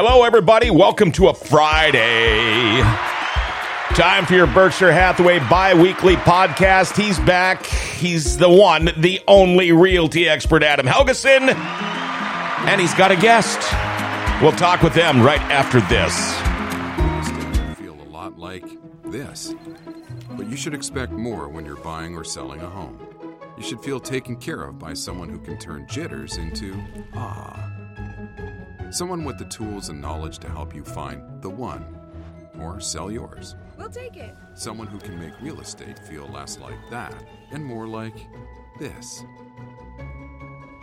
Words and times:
Hello, 0.00 0.22
everybody. 0.22 0.70
Welcome 0.70 1.10
to 1.10 1.26
a 1.26 1.34
Friday. 1.34 2.80
Time 3.96 4.26
for 4.26 4.34
your 4.34 4.46
Berkshire 4.46 4.92
Hathaway 4.92 5.40
bi 5.40 5.74
weekly 5.74 6.14
podcast. 6.14 6.96
He's 6.96 7.18
back. 7.18 7.66
He's 7.66 8.38
the 8.38 8.48
one, 8.48 8.90
the 8.98 9.20
only 9.26 9.72
realty 9.72 10.28
expert, 10.28 10.62
Adam 10.62 10.86
Helgeson. 10.86 11.52
And 11.52 12.80
he's 12.80 12.94
got 12.94 13.10
a 13.10 13.16
guest. 13.16 13.58
We'll 14.40 14.52
talk 14.52 14.82
with 14.82 14.94
them 14.94 15.20
right 15.20 15.40
after 15.50 15.80
this. 15.80 17.76
feel 17.76 18.00
a 18.00 18.08
lot 18.08 18.38
like 18.38 18.66
this. 19.02 19.52
But 20.36 20.48
you 20.48 20.56
should 20.56 20.74
expect 20.74 21.10
more 21.10 21.48
when 21.48 21.66
you're 21.66 21.74
buying 21.74 22.14
or 22.14 22.22
selling 22.22 22.60
a 22.60 22.70
home. 22.70 23.00
You 23.56 23.64
should 23.64 23.80
feel 23.80 23.98
taken 23.98 24.36
care 24.36 24.62
of 24.62 24.78
by 24.78 24.94
someone 24.94 25.28
who 25.28 25.40
can 25.40 25.58
turn 25.58 25.88
jitters 25.88 26.36
into 26.36 26.80
ah. 27.14 27.67
Someone 28.90 29.24
with 29.24 29.38
the 29.38 29.44
tools 29.44 29.88
and 29.90 30.00
knowledge 30.00 30.38
to 30.38 30.48
help 30.48 30.74
you 30.74 30.82
find 30.82 31.42
the 31.42 31.50
one 31.50 31.84
or 32.60 32.80
sell 32.80 33.10
yours. 33.10 33.54
We'll 33.76 33.90
take 33.90 34.16
it. 34.16 34.34
Someone 34.54 34.86
who 34.86 34.98
can 34.98 35.18
make 35.18 35.32
real 35.40 35.60
estate 35.60 35.98
feel 36.08 36.26
less 36.28 36.58
like 36.58 36.78
that 36.90 37.14
and 37.50 37.64
more 37.64 37.86
like 37.86 38.16
this. 38.80 39.22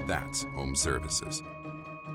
That's 0.08 0.44
home 0.56 0.76
services. 0.76 1.42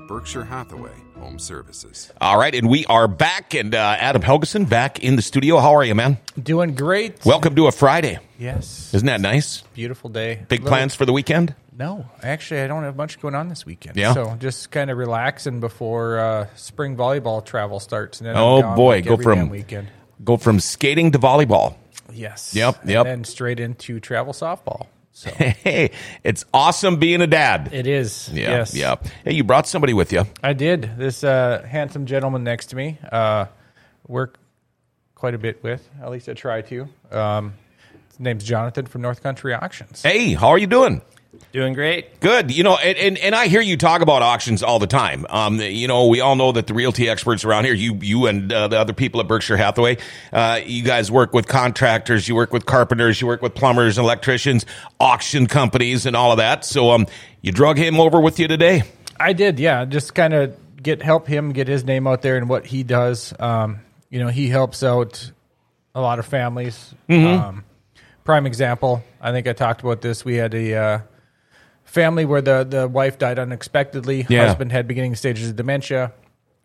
Berkshire 0.07 0.43
Hathaway 0.45 0.91
Home 1.19 1.39
Services. 1.39 2.11
All 2.19 2.37
right, 2.37 2.53
and 2.55 2.67
we 2.69 2.85
are 2.87 3.07
back, 3.07 3.53
and 3.53 3.73
uh, 3.73 3.95
Adam 3.97 4.21
Helgeson 4.21 4.67
back 4.67 4.99
in 4.99 5.15
the 5.15 5.21
studio. 5.21 5.59
How 5.59 5.73
are 5.75 5.85
you, 5.85 5.95
man? 5.95 6.17
Doing 6.41 6.75
great. 6.75 7.23
Welcome 7.25 7.55
to 7.55 7.67
a 7.67 7.71
Friday. 7.71 8.19
yes. 8.37 8.93
Isn't 8.93 9.05
that 9.07 9.21
nice? 9.21 9.61
Beautiful 9.73 10.09
day. 10.09 10.43
Big 10.49 10.61
Little- 10.61 10.67
plans 10.75 10.95
for 10.95 11.05
the 11.05 11.13
weekend? 11.13 11.55
No, 11.81 12.05
actually, 12.21 12.61
I 12.61 12.67
don't 12.67 12.83
have 12.83 12.95
much 12.95 13.19
going 13.19 13.33
on 13.33 13.49
this 13.49 13.65
weekend. 13.65 13.97
Yeah? 13.97 14.13
So 14.13 14.35
just 14.39 14.69
kind 14.69 14.91
of 14.91 14.99
relaxing 14.99 15.59
before 15.59 16.19
uh, 16.19 16.47
spring 16.55 16.95
volleyball 16.95 17.43
travel 17.43 17.79
starts. 17.79 18.19
And 18.19 18.27
then 18.27 18.35
Oh, 18.37 18.75
boy, 18.75 18.97
like, 18.97 19.05
go 19.05 19.17
from- 19.17 19.49
weekend. 19.49 19.87
Go 20.23 20.37
from 20.37 20.59
skating 20.59 21.09
to 21.13 21.17
volleyball. 21.17 21.73
Yes. 22.13 22.53
Yep, 22.53 22.81
And 22.81 22.89
yep. 22.91 23.05
And 23.07 23.25
straight 23.25 23.59
into 23.59 23.99
travel 23.99 24.31
softball. 24.31 24.85
So 25.11 25.31
Hey, 25.37 25.89
it's 26.23 26.45
awesome 26.53 26.97
being 26.97 27.19
a 27.21 27.25
dad. 27.27 27.69
it 27.73 27.87
is. 27.87 28.29
Yeah, 28.31 28.49
yes. 28.57 28.75
yeah. 28.75 28.95
Hey, 29.25 29.33
you 29.33 29.43
brought 29.43 29.65
somebody 29.67 29.93
with 29.93 30.13
you. 30.13 30.25
I 30.43 30.53
did. 30.53 30.91
This 30.99 31.23
uh, 31.23 31.65
handsome 31.67 32.05
gentleman 32.05 32.43
next 32.43 32.67
to 32.67 32.75
me 32.75 32.99
uh, 33.11 33.47
work 34.07 34.37
quite 35.15 35.33
a 35.33 35.39
bit 35.39 35.63
with. 35.63 35.89
At 35.99 36.11
least 36.11 36.29
I 36.29 36.33
try 36.33 36.61
to. 36.61 36.87
Um, 37.11 37.53
his 38.09 38.19
name's 38.19 38.43
Jonathan 38.43 38.85
from 38.85 39.01
North 39.01 39.23
Country 39.23 39.55
Auctions. 39.55 40.03
Hey, 40.03 40.33
how 40.35 40.49
are 40.49 40.59
you 40.59 40.67
doing? 40.67 41.01
Doing 41.53 41.73
great. 41.73 42.19
Good. 42.19 42.51
You 42.51 42.63
know, 42.63 42.75
and, 42.75 42.97
and, 42.97 43.17
and 43.17 43.35
I 43.35 43.47
hear 43.47 43.61
you 43.61 43.77
talk 43.77 44.01
about 44.01 44.21
auctions 44.21 44.63
all 44.63 44.79
the 44.79 44.87
time. 44.87 45.25
Um, 45.29 45.59
you 45.59 45.87
know, 45.87 46.07
we 46.07 46.19
all 46.19 46.35
know 46.35 46.51
that 46.51 46.67
the 46.67 46.73
realty 46.73 47.09
experts 47.09 47.45
around 47.45 47.65
here, 47.65 47.73
you, 47.73 47.95
you 48.01 48.27
and 48.27 48.51
uh, 48.51 48.67
the 48.67 48.77
other 48.77 48.93
people 48.93 49.21
at 49.21 49.27
Berkshire 49.27 49.57
Hathaway, 49.57 49.97
uh, 50.33 50.59
you 50.65 50.83
guys 50.83 51.09
work 51.09 51.33
with 51.33 51.47
contractors, 51.47 52.27
you 52.27 52.35
work 52.35 52.51
with 52.51 52.65
carpenters, 52.65 53.21
you 53.21 53.27
work 53.27 53.41
with 53.41 53.55
plumbers, 53.55 53.97
electricians, 53.97 54.65
auction 54.99 55.47
companies, 55.47 56.05
and 56.05 56.15
all 56.15 56.31
of 56.31 56.37
that. 56.37 56.65
So, 56.65 56.91
um, 56.91 57.07
you 57.41 57.51
drug 57.51 57.77
him 57.77 57.99
over 57.99 58.19
with 58.19 58.39
you 58.39 58.47
today. 58.47 58.83
I 59.19 59.33
did, 59.33 59.59
yeah. 59.59 59.85
Just 59.85 60.13
kind 60.13 60.33
of 60.33 60.57
get 60.81 61.01
help 61.01 61.27
him 61.27 61.53
get 61.53 61.67
his 61.67 61.83
name 61.83 62.07
out 62.07 62.21
there 62.21 62.37
and 62.37 62.49
what 62.49 62.65
he 62.65 62.83
does. 62.83 63.33
Um, 63.39 63.79
you 64.09 64.19
know, 64.19 64.27
he 64.27 64.49
helps 64.49 64.83
out 64.83 65.31
a 65.95 66.01
lot 66.01 66.19
of 66.19 66.25
families. 66.25 66.93
Mm-hmm. 67.09 67.41
Um, 67.41 67.63
prime 68.23 68.45
example, 68.45 69.03
I 69.19 69.31
think 69.31 69.47
I 69.47 69.53
talked 69.53 69.81
about 69.81 70.01
this. 70.01 70.25
We 70.25 70.35
had 70.35 70.53
a 70.53 70.75
uh, 70.75 70.99
family 71.91 72.25
where 72.25 72.41
the 72.41 72.63
the 72.63 72.87
wife 72.87 73.17
died 73.19 73.37
unexpectedly. 73.39 74.25
Yeah. 74.29 74.47
Husband 74.47 74.71
had 74.71 74.87
beginning 74.87 75.15
stages 75.15 75.49
of 75.49 75.55
dementia. 75.55 76.13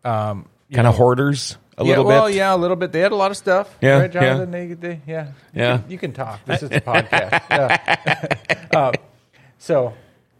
Um, 0.03 0.47
Kind 0.73 0.87
of 0.87 0.95
hoarders 0.95 1.57
a 1.77 1.83
yeah, 1.83 1.89
little 1.91 2.05
well, 2.05 2.25
bit. 2.27 2.35
yeah, 2.35 2.53
a 2.53 2.57
little 2.57 2.75
bit. 2.75 2.91
They 2.91 2.99
had 2.99 3.11
a 3.13 3.15
lot 3.15 3.31
of 3.31 3.37
stuff. 3.37 3.73
Yeah, 3.81 3.99
right, 3.99 4.11
Jonathan? 4.11 4.51
They, 4.51 4.73
they, 4.73 5.01
yeah, 5.07 5.27
You 5.27 5.61
Yeah. 5.61 5.77
can- 5.77 5.91
You 5.91 5.97
can 5.97 6.11
talk. 6.13 6.43
This 6.45 6.63
is 6.63 6.71
a 6.71 6.81
podcast. 6.81 7.41
Yeah. 7.49 8.67
um, 8.87 8.93
so, 9.59 9.93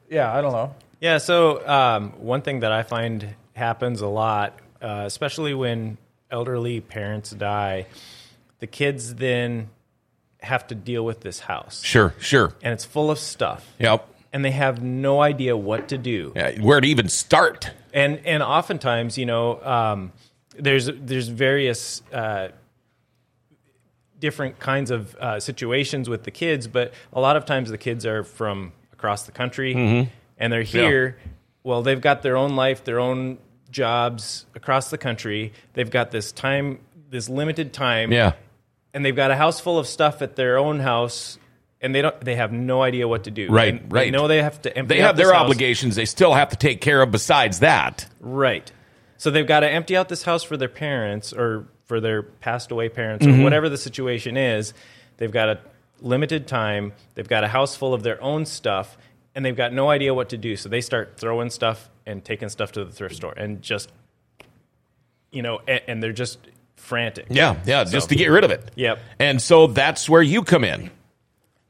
yeah, 0.10 0.34
I 0.36 0.42
don't 0.42 0.52
know. 0.52 0.76
Yeah, 1.00 1.20
so 1.20 1.66
um, 1.68 2.12
one 2.18 2.42
thing 2.42 2.60
that 2.62 2.72
I 2.74 2.84
find 2.84 3.36
happens 3.56 4.02
a 4.02 4.08
lot, 4.08 4.58
uh, 4.82 5.04
especially 5.06 5.54
when 5.54 5.98
elderly 6.32 6.82
parents 6.82 7.30
die, 7.32 7.86
the 8.60 8.68
kids 8.68 9.16
then 9.16 9.70
have 10.42 10.68
to 10.68 10.76
deal 10.76 11.06
with 11.06 11.22
this 11.22 11.40
house. 11.40 11.84
Sure, 11.84 12.14
sure. 12.20 12.54
And 12.62 12.74
it's 12.74 12.84
full 12.86 13.10
of 13.12 13.20
stuff. 13.20 13.66
Yep. 13.80 14.08
And 14.38 14.46
they 14.46 14.52
have 14.52 14.84
no 14.84 15.20
idea 15.20 15.58
what 15.58 15.88
to 15.88 15.98
do. 15.98 16.32
Yeah, 16.36 16.62
where 16.62 16.80
to 16.80 16.88
even 16.88 17.10
start? 17.10 17.72
And 17.92 18.22
and 18.24 18.44
oftentimes, 18.44 19.18
you 19.18 19.26
know, 19.26 19.60
um, 19.64 20.12
there's 20.56 20.86
there's 20.94 21.28
various 21.28 22.04
uh, 22.14 22.50
different 24.20 24.60
kinds 24.60 24.92
of 24.92 25.16
uh, 25.16 25.40
situations 25.40 26.08
with 26.08 26.22
the 26.24 26.30
kids, 26.30 26.68
but 26.68 26.94
a 27.12 27.20
lot 27.20 27.36
of 27.36 27.46
times 27.46 27.72
the 27.72 27.80
kids 27.80 28.06
are 28.06 28.24
from 28.24 28.74
across 28.94 29.24
the 29.24 29.32
country 29.32 29.74
Mm-hmm. 29.74 30.10
and 30.38 30.54
they're 30.54 30.62
here. 30.62 31.18
Well, 31.64 31.82
they've 31.82 32.00
got 32.00 32.22
their 32.22 32.38
own 32.38 32.56
life, 32.56 32.84
their 32.84 33.00
own 33.00 33.40
jobs 33.72 34.46
across 34.54 34.92
the 34.92 35.00
country. 35.00 35.52
They've 35.74 35.90
got 35.90 36.12
this 36.12 36.32
time, 36.32 36.78
this 37.10 37.28
limited 37.28 37.74
time, 37.74 38.12
Yeah. 38.12 38.34
and 38.94 39.04
they've 39.04 39.16
got 39.16 39.32
a 39.32 39.36
house 39.36 39.60
full 39.60 39.80
of 39.80 39.88
stuff 39.88 40.22
at 40.22 40.36
their 40.36 40.60
own 40.60 40.80
house. 40.80 41.40
And 41.82 41.94
they 41.94 42.02
don't. 42.02 42.20
They 42.22 42.36
have 42.36 42.52
no 42.52 42.82
idea 42.82 43.08
what 43.08 43.26
to 43.26 43.32
do. 43.32 43.50
Right, 43.50 43.76
And 43.76 43.92
right. 43.92 44.06
They 44.06 44.12
know 44.12 44.28
they 44.28 44.42
have 44.42 44.60
to. 44.64 44.76
Empty 44.76 44.96
They 44.96 45.02
have 45.02 45.16
their 45.16 45.32
house. 45.34 45.44
obligations 45.44 45.96
they 45.96 46.06
still 46.06 46.34
have 46.34 46.50
to 46.50 46.56
take 46.56 46.82
care 46.82 47.02
of 47.04 47.12
besides 47.12 47.60
that. 47.60 48.08
Right. 48.20 48.72
So 49.18 49.30
they've 49.32 49.46
got 49.48 49.60
to 49.62 49.70
empty 49.70 49.96
out 49.96 50.10
this 50.10 50.24
house 50.24 50.44
for 50.44 50.58
their 50.58 50.70
parents 50.70 51.34
or 51.34 51.68
for 51.86 52.00
their 52.00 52.24
passed 52.24 52.72
away 52.72 52.90
parents 52.90 53.26
Mm-hmm. 53.26 53.42
or 53.42 53.44
whatever 53.44 53.70
the 53.70 53.78
situation 53.78 54.38
is. 54.38 54.74
They've 55.18 55.32
got 55.32 55.50
a 55.50 55.60
limited 56.02 56.48
time. 56.48 56.94
They've 57.16 57.28
got 57.28 57.44
a 57.44 57.48
house 57.48 57.76
full 57.76 57.94
of 57.94 58.02
their 58.04 58.22
own 58.24 58.46
stuff 58.46 58.98
and 59.36 59.46
they've 59.46 59.56
got 59.56 59.72
no 59.72 59.90
idea 59.90 60.14
what 60.14 60.30
to 60.30 60.38
do. 60.38 60.56
So 60.56 60.70
they 60.70 60.82
start 60.82 61.18
throwing 61.18 61.50
stuff 61.52 61.90
and 62.06 62.24
taking 62.26 62.50
stuff 62.50 62.72
to 62.74 62.86
the 62.86 62.92
thrift 62.92 63.16
store 63.16 63.34
and 63.34 63.62
just, 63.62 63.92
you 65.32 65.42
know, 65.42 65.62
and, 65.68 65.82
and 65.88 66.04
they're 66.04 66.12
just 66.12 66.40
frantic. 66.76 67.28
Yeah, 67.30 67.58
yeah, 67.66 67.84
just 67.84 68.10
to 68.10 68.16
get 68.16 68.28
rid 68.28 68.44
of 68.44 68.52
it. 68.52 68.72
Yep. 68.76 69.00
And 69.20 69.42
so 69.42 69.68
that's 69.68 70.08
where 70.10 70.22
you 70.22 70.44
come 70.44 70.64
in. 70.64 70.90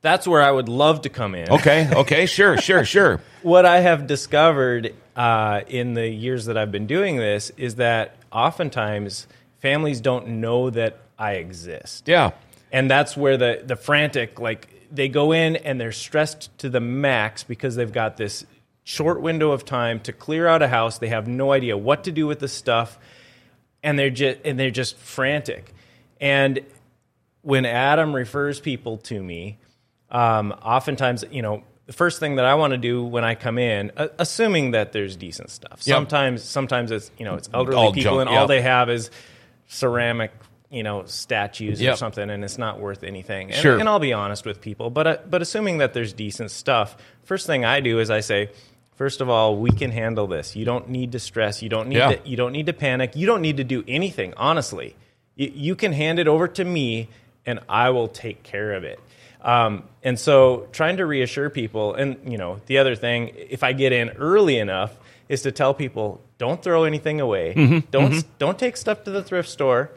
That's 0.01 0.27
where 0.27 0.41
I 0.41 0.51
would 0.51 0.69
love 0.69 1.01
to 1.01 1.09
come 1.09 1.35
in. 1.35 1.49
Okay, 1.49 1.89
okay, 1.91 2.25
sure, 2.25 2.57
sure, 2.57 2.85
sure. 2.95 3.21
what 3.41 3.65
I 3.65 3.79
have 3.79 4.07
discovered 4.07 4.93
uh, 5.15 5.61
in 5.67 5.93
the 5.95 6.07
years 6.07 6.45
that 6.45 6.57
I've 6.57 6.71
been 6.71 6.87
doing 6.87 7.17
this 7.17 7.51
is 7.57 7.75
that 7.75 8.15
oftentimes 8.31 9.27
families 9.59 10.01
don't 10.01 10.27
know 10.39 10.69
that 10.69 10.99
I 11.17 11.33
exist. 11.33 12.07
Yeah. 12.07 12.31
And 12.71 12.91
that's 12.91 13.17
where 13.17 13.37
the, 13.37 13.63
the 13.65 13.75
frantic, 13.75 14.39
like, 14.39 14.73
they 14.91 15.09
go 15.09 15.31
in 15.31 15.55
and 15.57 15.79
they're 15.79 15.91
stressed 15.91 16.55
to 16.59 16.69
the 16.69 16.79
max 16.79 17.43
because 17.43 17.75
they've 17.75 17.91
got 17.91 18.17
this 18.17 18.45
short 18.83 19.21
window 19.21 19.51
of 19.51 19.65
time 19.65 19.99
to 20.01 20.13
clear 20.13 20.47
out 20.47 20.61
a 20.61 20.67
house. 20.67 20.97
They 20.97 21.09
have 21.09 21.27
no 21.27 21.51
idea 21.51 21.77
what 21.77 22.05
to 22.05 22.11
do 22.11 22.27
with 22.27 22.39
the 22.39 22.47
stuff, 22.47 22.97
and 23.83 23.99
they're 23.99 24.09
just 24.09 24.39
and 24.45 24.57
they're 24.59 24.71
just 24.71 24.97
frantic. 24.97 25.73
And 26.21 26.61
when 27.41 27.65
Adam 27.65 28.15
refers 28.15 28.59
people 28.59 28.97
to 28.97 29.21
me, 29.21 29.57
um, 30.11 30.51
oftentimes, 30.63 31.23
you 31.31 31.41
know, 31.41 31.63
the 31.85 31.93
first 31.93 32.19
thing 32.19 32.35
that 32.35 32.45
I 32.45 32.55
want 32.55 32.71
to 32.71 32.77
do 32.77 33.03
when 33.03 33.23
I 33.23 33.35
come 33.35 33.57
in, 33.57 33.91
uh, 33.95 34.07
assuming 34.19 34.71
that 34.71 34.91
there's 34.91 35.15
decent 35.15 35.49
stuff. 35.49 35.79
Yep. 35.85 35.95
Sometimes, 35.95 36.43
sometimes 36.43 36.91
it's 36.91 37.11
you 37.17 37.25
know 37.25 37.35
it's 37.35 37.49
elderly 37.53 37.77
All 37.77 37.93
people, 37.93 38.11
junk, 38.17 38.21
and 38.21 38.29
yep. 38.31 38.39
all 38.41 38.47
they 38.47 38.61
have 38.61 38.89
is 38.89 39.09
ceramic, 39.67 40.31
you 40.69 40.83
know, 40.83 41.03
statues 41.05 41.81
Yep. 41.81 41.93
or 41.93 41.97
something, 41.97 42.29
and 42.29 42.43
it's 42.43 42.57
not 42.57 42.79
worth 42.79 43.03
anything. 43.03 43.51
And, 43.51 43.61
Sure. 43.61 43.77
and 43.79 43.87
I'll 43.87 43.99
be 43.99 44.13
honest 44.13 44.45
with 44.45 44.59
people, 44.61 44.89
but 44.89 45.07
uh, 45.07 45.17
but 45.29 45.41
assuming 45.41 45.77
that 45.79 45.93
there's 45.93 46.13
decent 46.13 46.51
stuff, 46.51 46.97
first 47.23 47.47
thing 47.47 47.65
I 47.65 47.79
do 47.79 47.99
is 47.99 48.09
I 48.09 48.19
say. 48.21 48.49
First 48.95 49.21
of 49.21 49.29
all, 49.29 49.55
we 49.57 49.69
can 49.69 49.91
handle 49.91 50.25
this. 50.25 50.55
You 50.55 50.65
don't 50.65 50.89
need 50.89 51.11
to 51.11 51.19
stress. 51.19 51.61
You 51.61 51.69
don't 51.69 51.87
need 51.87 51.97
Yeah. 51.97 52.15
to. 52.15 52.27
You 52.27 52.35
don't 52.35 52.51
need 52.51 52.65
to 52.65 52.73
panic. 52.73 53.15
You 53.15 53.27
don't 53.27 53.43
need 53.43 53.57
to 53.57 53.63
do 53.63 53.83
anything. 53.87 54.33
Honestly, 54.37 54.95
you, 55.35 55.51
you 55.53 55.75
can 55.75 55.93
hand 55.93 56.17
it 56.17 56.27
over 56.27 56.47
to 56.47 56.65
me, 56.65 57.07
and 57.45 57.59
I 57.69 57.91
will 57.91 58.07
take 58.07 58.41
care 58.41 58.73
of 58.73 58.83
it. 58.83 58.99
Um, 59.41 59.83
and 60.03 60.19
so, 60.19 60.67
trying 60.71 60.97
to 60.97 61.05
reassure 61.05 61.49
people, 61.49 61.93
and 61.93 62.17
you 62.29 62.37
know, 62.37 62.59
the 62.65 62.77
other 62.79 62.95
thing, 62.95 63.31
if 63.35 63.63
I 63.63 63.73
get 63.73 63.91
in 63.93 64.09
early 64.11 64.57
enough, 64.57 64.97
is 65.29 65.41
to 65.43 65.51
tell 65.51 65.73
people, 65.73 66.21
don't 66.37 66.61
throw 66.61 66.83
anything 66.83 67.21
away. 67.21 67.53
Mm-hmm, 67.55 67.89
don't 67.91 68.25
don't 68.39 68.57
take 68.57 68.77
stuff 68.77 69.03
to 69.03 69.11
the 69.11 69.23
thrift 69.23 69.49
store. 69.49 69.91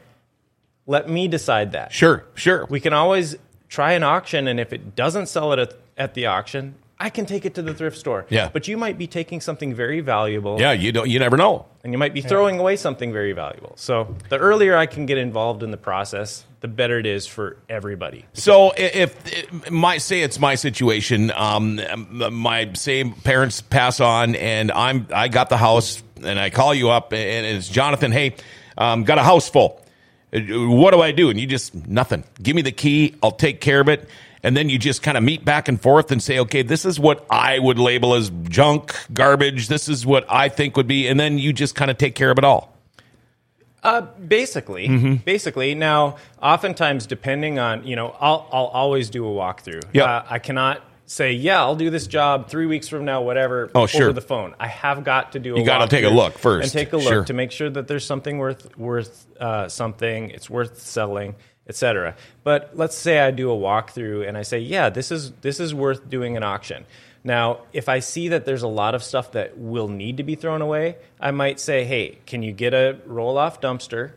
Let 0.86 1.08
me 1.08 1.28
decide 1.28 1.72
that. 1.72 1.92
Sure, 1.92 2.24
sure. 2.34 2.66
We 2.66 2.80
can 2.80 2.92
always 2.92 3.36
try 3.68 3.92
an 3.92 4.02
auction, 4.02 4.48
and 4.48 4.58
if 4.58 4.72
it 4.72 4.96
doesn't 4.96 5.26
sell 5.26 5.52
it 5.52 5.58
at, 5.58 5.74
at 5.96 6.14
the 6.14 6.26
auction, 6.26 6.74
I 7.00 7.08
can 7.08 7.24
take 7.24 7.46
it 7.46 7.54
to 7.54 7.62
the 7.62 7.72
thrift 7.72 7.96
store. 7.96 8.26
Yeah. 8.28 8.50
But 8.52 8.68
you 8.68 8.76
might 8.76 8.98
be 8.98 9.06
taking 9.06 9.40
something 9.40 9.74
very 9.74 10.00
valuable 10.00 10.60
yeah, 10.60 10.72
you 10.72 10.92
don't 10.92 11.08
you 11.08 11.18
never 11.18 11.38
know. 11.38 11.64
and 11.82 11.92
you 11.94 11.98
might 11.98 12.12
be 12.12 12.20
throwing 12.20 12.58
away 12.58 12.76
something 12.76 13.10
very 13.10 13.32
valuable. 13.32 13.72
So 13.76 14.14
the 14.28 14.36
earlier 14.36 14.76
I 14.76 14.84
can 14.86 15.06
get 15.06 15.16
involved 15.16 15.62
in 15.62 15.70
the 15.70 15.78
process, 15.78 16.44
the 16.60 16.68
better 16.68 16.98
it 16.98 17.06
is 17.06 17.26
for 17.26 17.56
everybody. 17.70 18.26
So 18.34 18.72
if, 18.76 19.14
if 19.32 19.70
my 19.70 19.96
say 19.96 20.20
it's 20.20 20.38
my 20.38 20.56
situation, 20.56 21.32
um, 21.34 21.80
my 22.30 22.70
say 22.74 23.02
parents 23.04 23.62
pass 23.62 23.98
on, 24.00 24.34
and 24.34 24.70
I'm 24.70 25.06
I 25.12 25.28
got 25.28 25.48
the 25.48 25.56
house 25.56 26.02
and 26.22 26.38
I 26.38 26.50
call 26.50 26.74
you 26.74 26.90
up, 26.90 27.14
and 27.14 27.46
it's 27.46 27.68
Jonathan. 27.68 28.12
Hey, 28.12 28.36
um, 28.76 29.04
got 29.04 29.16
a 29.16 29.22
house 29.22 29.48
full. 29.48 29.80
Uh, 30.34 30.40
What 30.68 30.92
do 30.92 31.00
I 31.00 31.12
do? 31.12 31.30
And 31.30 31.40
you 31.40 31.46
just 31.46 31.74
nothing. 31.74 32.24
Give 32.42 32.54
me 32.54 32.62
the 32.62 32.72
key. 32.72 33.14
I'll 33.22 33.32
take 33.32 33.62
care 33.62 33.80
of 33.80 33.88
it. 33.88 34.06
And 34.42 34.56
then 34.56 34.68
you 34.70 34.78
just 34.78 35.02
kind 35.02 35.18
of 35.18 35.22
meet 35.22 35.44
back 35.44 35.68
and 35.68 35.80
forth 35.80 36.10
and 36.10 36.22
say, 36.22 36.38
okay, 36.38 36.62
this 36.62 36.84
is 36.86 36.98
what 36.98 37.26
I 37.30 37.58
would 37.58 37.78
label 37.78 38.14
as 38.14 38.30
junk, 38.44 38.94
garbage. 39.12 39.68
This 39.68 39.88
is 39.88 40.06
what 40.06 40.24
I 40.30 40.48
think 40.48 40.76
would 40.78 40.86
be. 40.86 41.06
And 41.08 41.20
then 41.20 41.38
you 41.38 41.52
just 41.52 41.74
kind 41.74 41.90
of 41.90 41.98
take 41.98 42.14
care 42.14 42.30
of 42.30 42.38
it 42.38 42.44
all. 42.44 42.72
Uh, 43.82 44.02
basically, 44.02 44.88
Mm-hmm. 44.88 45.14
basically. 45.24 45.74
Now, 45.74 46.16
oftentimes, 46.42 47.06
depending 47.06 47.58
on 47.58 47.86
you 47.86 47.96
know, 47.96 48.14
I'll 48.20 48.46
I'll 48.52 48.66
always 48.66 49.08
do 49.08 49.26
a 49.26 49.30
walkthrough. 49.30 49.84
Yep. 49.94 50.06
Uh, 50.06 50.22
I 50.28 50.38
cannot 50.38 50.82
say, 51.06 51.32
yeah, 51.32 51.60
I'll 51.60 51.76
do 51.76 51.88
this 51.90 52.06
job 52.06 52.48
three 52.50 52.66
weeks 52.66 52.88
from 52.88 53.04
now, 53.06 53.22
whatever. 53.22 53.70
Oh, 53.74 53.86
sure. 53.86 54.04
Over 54.04 54.12
the 54.12 54.20
phone, 54.20 54.54
I 54.60 54.66
have 54.68 55.02
got 55.02 55.32
to 55.32 55.38
do. 55.38 55.54
A 55.56 55.58
You 55.58 55.64
gotta 55.64 55.88
take 55.88 56.04
a 56.04 56.10
look 56.10 56.36
first. 56.38 56.64
and 56.64 56.72
take 56.72 56.92
a 56.92 56.98
look 56.98 57.08
Sure. 57.08 57.24
to 57.24 57.32
make 57.32 57.52
sure 57.52 57.70
that 57.70 57.88
there's 57.88 58.04
something 58.04 58.36
worth 58.36 58.76
worth 58.78 59.26
uh, 59.40 59.68
something. 59.70 60.28
It's 60.28 60.50
worth 60.50 60.78
selling, 60.82 61.34
etc. 61.70 62.14
But 62.44 62.72
let's 62.74 62.96
say 62.96 63.18
I 63.18 63.30
do 63.30 63.50
a 63.50 63.56
walkthrough 63.56 64.28
and 64.28 64.36
I 64.36 64.42
say, 64.42 64.58
yeah, 64.58 64.90
this 64.90 65.10
is 65.10 65.32
this 65.40 65.58
is 65.58 65.74
worth 65.74 66.10
doing 66.10 66.36
an 66.36 66.42
auction. 66.42 66.84
Now, 67.24 67.60
if 67.72 67.88
I 67.88 68.00
see 68.00 68.28
that 68.28 68.44
there's 68.44 68.62
a 68.62 68.68
lot 68.68 68.94
of 68.94 69.02
stuff 69.02 69.32
that 69.32 69.56
will 69.56 69.88
need 69.88 70.18
to 70.18 70.22
be 70.22 70.34
thrown 70.34 70.62
away, 70.62 70.96
I 71.18 71.30
might 71.30 71.60
say, 71.60 71.84
hey, 71.84 72.18
can 72.26 72.42
you 72.42 72.52
get 72.52 72.74
a 72.74 72.98
roll 73.06 73.38
off 73.38 73.60
dumpster? 73.60 74.12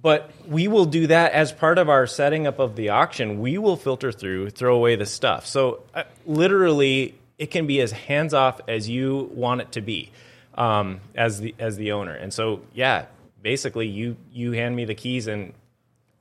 But 0.00 0.30
we 0.46 0.68
will 0.68 0.84
do 0.84 1.06
that 1.06 1.32
as 1.32 1.50
part 1.50 1.78
of 1.78 1.88
our 1.88 2.06
setting 2.06 2.46
up 2.46 2.58
of 2.58 2.76
the 2.76 2.90
auction. 2.90 3.40
We 3.40 3.56
will 3.56 3.76
filter 3.76 4.12
through, 4.12 4.50
throw 4.50 4.76
away 4.76 4.96
the 4.96 5.06
stuff. 5.06 5.46
So, 5.46 5.82
uh, 5.94 6.02
literally, 6.26 7.14
it 7.38 7.50
can 7.50 7.66
be 7.66 7.80
as 7.80 7.90
hands 7.90 8.34
off 8.34 8.60
as 8.68 8.86
you 8.86 9.30
want 9.32 9.62
it 9.62 9.72
to 9.72 9.80
be 9.80 10.12
um, 10.56 11.00
as 11.14 11.40
the 11.40 11.54
as 11.58 11.76
the 11.76 11.92
owner. 11.92 12.12
And 12.12 12.32
so, 12.32 12.60
yeah, 12.74 13.06
basically, 13.42 13.88
you 13.88 14.16
you 14.30 14.52
hand 14.52 14.76
me 14.76 14.84
the 14.84 14.94
keys 14.94 15.26
and 15.26 15.52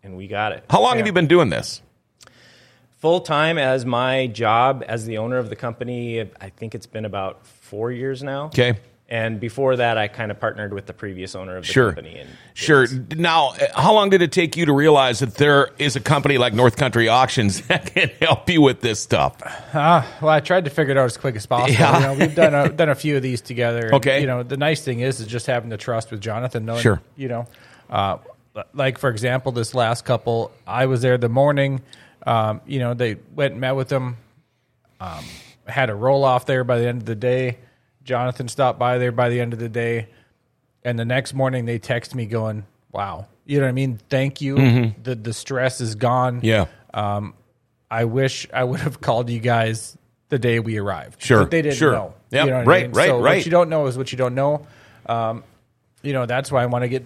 and 0.04 0.16
we 0.18 0.28
got 0.28 0.52
it 0.52 0.64
How 0.70 0.82
long 0.82 0.98
have 0.98 1.08
you 1.08 1.14
been 1.14 1.28
doing 1.28 1.50
this? 1.50 1.82
full 2.98 3.20
time 3.20 3.58
as 3.58 3.86
my 3.86 4.28
job 4.28 4.84
as 4.88 5.06
the 5.06 5.18
owner 5.18 5.38
of 5.38 5.50
the 5.50 5.56
company. 5.58 6.22
I 6.22 6.50
think 6.56 6.74
it's 6.74 6.86
been 6.86 7.04
about 7.06 7.46
four 7.46 7.92
years 7.92 8.24
now. 8.24 8.46
Okay. 8.46 8.76
And 9.10 9.40
before 9.42 9.76
that, 9.76 9.98
I 9.98 10.08
kind 10.08 10.32
of 10.32 10.40
partnered 10.40 10.74
with 10.74 10.86
the 10.86 10.94
previous 10.94 11.36
owner 11.36 11.58
of 11.58 11.66
the 11.68 11.72
Sure. 11.72 11.92
company. 11.92 12.20
And 12.20 12.30
Sure. 12.54 12.88
Now, 13.18 13.54
how 13.76 13.94
long 13.94 14.10
did 14.10 14.22
it 14.22 14.32
take 14.32 14.56
you 14.56 14.66
to 14.68 14.74
realize 14.74 15.20
that 15.20 15.36
there 15.36 15.70
is 15.78 15.98
a 15.98 16.00
company 16.00 16.38
like 16.38 16.54
North 16.54 16.78
Country 16.78 17.10
Auctions 17.10 17.62
that 17.68 17.94
can 17.94 18.10
help 18.22 18.50
you 18.50 18.62
with 18.62 18.80
this 18.80 19.02
stuff? 19.04 19.36
Uh, 19.76 20.04
well, 20.22 20.32
I 20.32 20.40
tried 20.40 20.64
to 20.64 20.72
figure 20.72 20.92
it 20.94 20.98
out 20.98 21.04
as 21.06 21.18
quick 21.18 21.36
as 21.36 21.46
possible. 21.46 21.74
Yeah. 21.74 21.98
You 22.00 22.06
know, 22.06 22.14
we've 22.26 22.36
done 22.36 22.56
a, 22.56 22.70
done 22.82 22.90
a 22.90 22.96
few 22.96 23.18
of 23.18 23.22
these 23.22 23.42
together. 23.42 23.88
and, 23.88 23.94
Okay. 23.96 24.22
You 24.22 24.28
know, 24.28 24.42
the 24.44 24.58
nice 24.58 24.82
thing 24.82 25.02
is 25.02 25.20
is 25.20 25.28
just 25.28 25.46
having 25.46 25.70
the 25.70 25.78
trust 25.78 26.10
with 26.10 26.22
Jonathan. 26.22 26.64
Knowing, 26.66 26.82
Sure. 26.82 27.02
You 27.18 27.28
know, 27.28 27.48
uh, 27.90 28.18
like 28.74 28.98
for 28.98 29.10
example, 29.10 29.52
this 29.52 29.74
last 29.74 30.06
couple, 30.06 30.52
I 30.68 30.86
was 30.86 31.02
there 31.02 31.18
the 31.18 31.30
morning. 31.30 31.82
Um, 32.26 32.62
you 32.66 32.80
know, 32.80 32.94
they 32.94 33.16
went 33.36 33.54
and 33.54 33.62
met 33.62 33.76
with 33.76 33.90
them. 33.90 34.18
Um, 35.00 35.24
had 35.68 35.90
a 35.90 35.96
roll 35.96 36.24
off 36.24 36.46
there 36.46 36.64
by 36.64 36.80
the 36.80 36.88
end 36.88 37.02
of 37.02 37.06
the 37.06 37.16
day. 37.16 37.58
Jonathan 38.04 38.48
stopped 38.48 38.80
by 38.80 38.98
there 38.98 39.12
by 39.12 39.30
the 39.30 39.40
end 39.40 39.54
of 39.54 39.60
the 39.60 39.70
day, 39.70 40.08
and 40.84 40.98
the 41.00 41.06
next 41.06 41.34
morning 41.34 41.66
they 41.66 41.80
text 41.80 42.14
me 42.16 42.26
going, 42.26 42.66
"Wow, 42.92 43.28
you 43.46 43.60
know 43.60 43.66
what 43.66 43.70
I 43.70 43.74
mean? 43.74 44.00
Thank 44.10 44.42
you. 44.42 44.94
The 45.04 45.16
the 45.16 45.34
stress 45.34 45.82
is 45.82 45.96
gone. 45.96 46.38
Mm-hmm. 46.42 46.46
Yeah. 46.46 46.66
Um, 46.94 47.34
I 47.90 48.06
wish 48.06 48.48
I 48.54 48.64
would 48.64 48.80
have 48.82 49.02
called 49.02 49.30
you 49.30 49.40
guys 49.40 49.98
the 50.30 50.40
day 50.40 50.60
we 50.60 50.78
arrived. 50.80 51.22
Sure, 51.22 51.40
But 51.42 51.52
they 51.52 51.62
didn't 51.62 51.76
sure. 51.78 51.92
know. 51.92 52.14
Yep, 52.32 52.46
You 52.46 52.52
know 52.52 52.58
what 52.58 52.64
I 52.64 52.70
right, 52.70 52.84
mean? 52.88 52.92
right, 52.94 53.08
so 53.10 53.22
right. 53.22 53.36
What 53.38 53.46
you 53.46 53.52
don't 53.52 53.70
know 53.70 53.86
is 53.88 53.98
what 53.98 54.12
you 54.12 54.18
don't 54.18 54.34
know. 54.36 54.66
Um, 55.06 55.44
you 56.02 56.12
know, 56.14 56.26
that's 56.26 56.52
why 56.52 56.64
I 56.64 56.66
want 56.66 56.84
to 56.84 56.88
get 56.90 57.04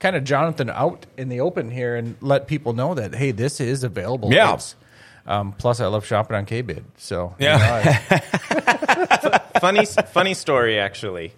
kind 0.00 0.16
of 0.16 0.24
Jonathan 0.24 0.70
out 0.70 1.06
in 1.16 1.28
the 1.28 1.40
open 1.40 1.70
here 1.70 1.96
and 1.96 2.16
let 2.20 2.46
people 2.46 2.72
know 2.72 2.94
that, 2.94 3.14
hey, 3.14 3.30
this 3.30 3.60
is 3.60 3.84
available. 3.84 4.32
Yeah. 4.32 4.48
It's- 4.54 4.74
Um, 5.26 5.52
plus, 5.52 5.80
I 5.80 5.86
love 5.86 6.04
shopping 6.04 6.36
on 6.36 6.44
KBid. 6.44 6.84
So, 6.98 7.34
Yeah. 7.38 7.88
funny 9.60 9.86
funny 9.86 10.34
story 10.34 10.78
actually 10.78 11.32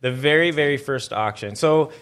the 0.00 0.10
very 0.12 0.50
very 0.50 0.76
first 0.76 1.12
auction 1.12 1.54
so 1.56 1.92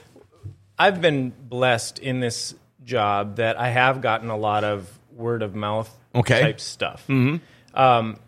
i've 0.79 1.01
been 1.01 1.31
blessed 1.49 1.99
in 2.01 2.19
this 2.21 2.55
job 2.85 3.37
that 3.37 3.59
i 3.61 3.69
have 3.69 4.01
gotten 4.01 4.31
a 4.31 4.37
lot 4.37 4.65
of 4.65 4.99
word 5.15 5.43
of 5.43 5.55
mouth 5.55 5.95
Okay. 6.15 6.41
type 6.41 6.59
stuff 6.61 7.05
mm-hmm. 7.07 7.37
um, 7.79 8.19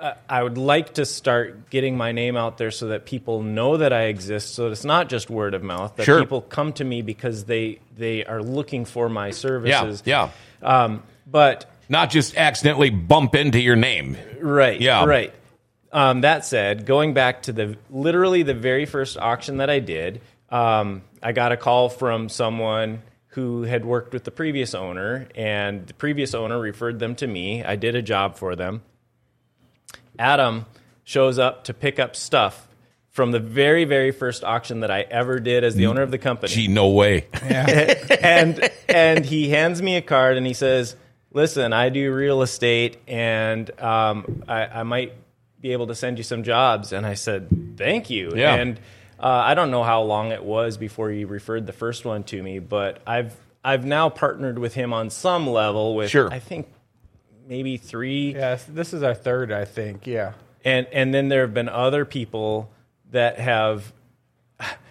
I- 0.00 0.14
I 0.28 0.42
would 0.42 0.58
like 0.58 0.94
to 0.94 1.04
start 1.04 1.70
getting 1.70 1.96
my 1.96 2.12
name 2.12 2.36
out 2.36 2.56
there 2.58 2.70
so 2.70 2.88
that 2.88 3.04
people 3.04 3.42
know 3.42 3.78
that 3.78 3.92
I 3.92 4.04
exist. 4.04 4.54
So 4.54 4.64
that 4.64 4.70
it's 4.72 4.84
not 4.84 5.08
just 5.08 5.28
word 5.28 5.54
of 5.54 5.62
mouth. 5.62 5.96
That 5.96 6.04
Sure. 6.04 6.20
people 6.20 6.40
come 6.42 6.72
to 6.74 6.84
me 6.84 7.02
because 7.02 7.44
they 7.44 7.80
they 7.96 8.24
are 8.24 8.40
looking 8.40 8.84
for 8.84 9.08
my 9.08 9.26
Yeah. 9.26 9.32
services. 9.32 10.02
Yeah. 10.06 10.28
Um, 10.62 11.02
but 11.26 11.66
Not 11.88 12.10
just 12.10 12.36
accidentally 12.36 12.90
bump 12.90 13.34
into 13.34 13.60
your 13.60 13.74
name. 13.76 14.16
Right. 14.40 14.80
Yeah. 14.80 15.04
Right. 15.04 15.32
Um, 15.92 16.20
that 16.20 16.44
said, 16.44 16.84
going 16.86 17.12
back 17.14 17.42
to 17.44 17.52
the 17.52 17.76
literally 17.90 18.42
the 18.44 18.54
very 18.54 18.84
first 18.84 19.16
auction 19.18 19.56
that 19.56 19.68
I 19.70 19.80
did, 19.80 20.20
um, 20.50 21.02
I 21.22 21.32
got 21.32 21.50
a 21.50 21.56
call 21.56 21.88
from 21.88 22.28
someone 22.28 23.02
who 23.30 23.62
had 23.64 23.84
worked 23.84 24.12
with 24.12 24.24
the 24.24 24.30
previous 24.30 24.74
owner, 24.74 25.26
and 25.34 25.86
the 25.86 25.94
previous 25.94 26.34
owner 26.34 26.58
referred 26.60 26.98
them 26.98 27.14
to 27.16 27.26
me. 27.26 27.64
I 27.64 27.76
did 27.76 27.94
a 27.96 28.02
job 28.02 28.36
for 28.36 28.54
them. 28.54 28.82
Adam 30.18 30.66
shows 31.04 31.38
up 31.38 31.64
to 31.64 31.74
pick 31.74 31.98
up 31.98 32.14
stuff 32.16 32.68
from 33.10 33.32
the 33.32 33.40
very, 33.40 33.84
very 33.84 34.12
first 34.12 34.44
auction 34.44 34.80
that 34.80 34.90
I 34.90 35.00
ever 35.00 35.40
did 35.40 35.64
as 35.64 35.74
the 35.74 35.86
owner 35.86 36.02
of 36.02 36.10
the 36.10 36.18
company 36.18 36.52
Gee, 36.52 36.68
no 36.68 36.90
way. 36.90 37.26
and 37.42 38.70
and 38.88 39.24
he 39.24 39.48
hands 39.48 39.82
me 39.82 39.96
a 39.96 40.02
card 40.02 40.36
and 40.36 40.46
he 40.46 40.54
says, 40.54 40.94
"Listen, 41.32 41.72
I 41.72 41.88
do 41.88 42.14
real 42.14 42.42
estate, 42.42 42.98
and 43.08 43.68
um, 43.80 44.44
I, 44.46 44.66
I 44.66 44.82
might 44.84 45.14
be 45.60 45.72
able 45.72 45.88
to 45.88 45.94
send 45.94 46.18
you 46.18 46.24
some 46.24 46.44
jobs." 46.44 46.92
And 46.92 47.04
I 47.04 47.14
said, 47.14 47.76
"Thank 47.76 48.08
you." 48.08 48.32
Yeah. 48.36 48.54
And 48.54 48.78
uh, 49.18 49.26
I 49.26 49.54
don't 49.54 49.72
know 49.72 49.82
how 49.82 50.02
long 50.02 50.30
it 50.30 50.44
was 50.44 50.76
before 50.76 51.10
he 51.10 51.24
referred 51.24 51.66
the 51.66 51.72
first 51.72 52.04
one 52.04 52.22
to 52.24 52.40
me, 52.40 52.60
but 52.60 53.02
I've 53.04 53.34
I've 53.64 53.84
now 53.84 54.10
partnered 54.10 54.58
with 54.58 54.74
him 54.74 54.92
on 54.92 55.10
some 55.10 55.48
level 55.48 55.96
with 55.96 56.10
Sure. 56.10 56.32
I 56.32 56.38
think 56.38 56.68
maybe 57.48 57.76
three 57.76 58.34
yes, 58.34 58.64
this 58.68 58.92
is 58.92 59.02
our 59.02 59.14
third, 59.14 59.50
I 59.50 59.64
think. 59.64 60.06
Yeah. 60.06 60.34
and 60.64 60.86
and 60.92 61.14
then 61.14 61.28
there 61.28 61.40
have 61.40 61.54
been 61.54 61.68
other 61.68 62.04
people 62.04 62.70
that 63.10 63.40
have 63.40 63.92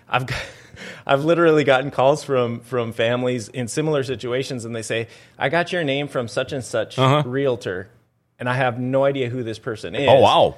I've 0.10 0.26
got, 0.26 0.42
I've 1.06 1.26
literally 1.26 1.64
gotten 1.64 1.92
calls 1.92 2.24
from 2.24 2.60
from 2.62 2.94
families 2.94 3.50
in 3.50 3.68
similar 3.68 4.04
situations, 4.04 4.66
and 4.66 4.76
they 4.76 4.82
say, 4.82 5.08
"I 5.38 5.50
got 5.50 5.72
your 5.72 5.84
name 5.84 6.08
from 6.08 6.28
such 6.28 6.52
and 6.52 6.64
such 6.64 6.98
uh-huh. 6.98 7.24
realtor, 7.28 7.90
and 8.40 8.50
I 8.50 8.56
have 8.56 8.80
no 8.80 9.04
idea 9.04 9.30
who 9.30 9.44
this 9.44 9.60
person 9.60 9.96
is." 9.96 10.08
Oh, 10.08 10.20
wow. 10.20 10.56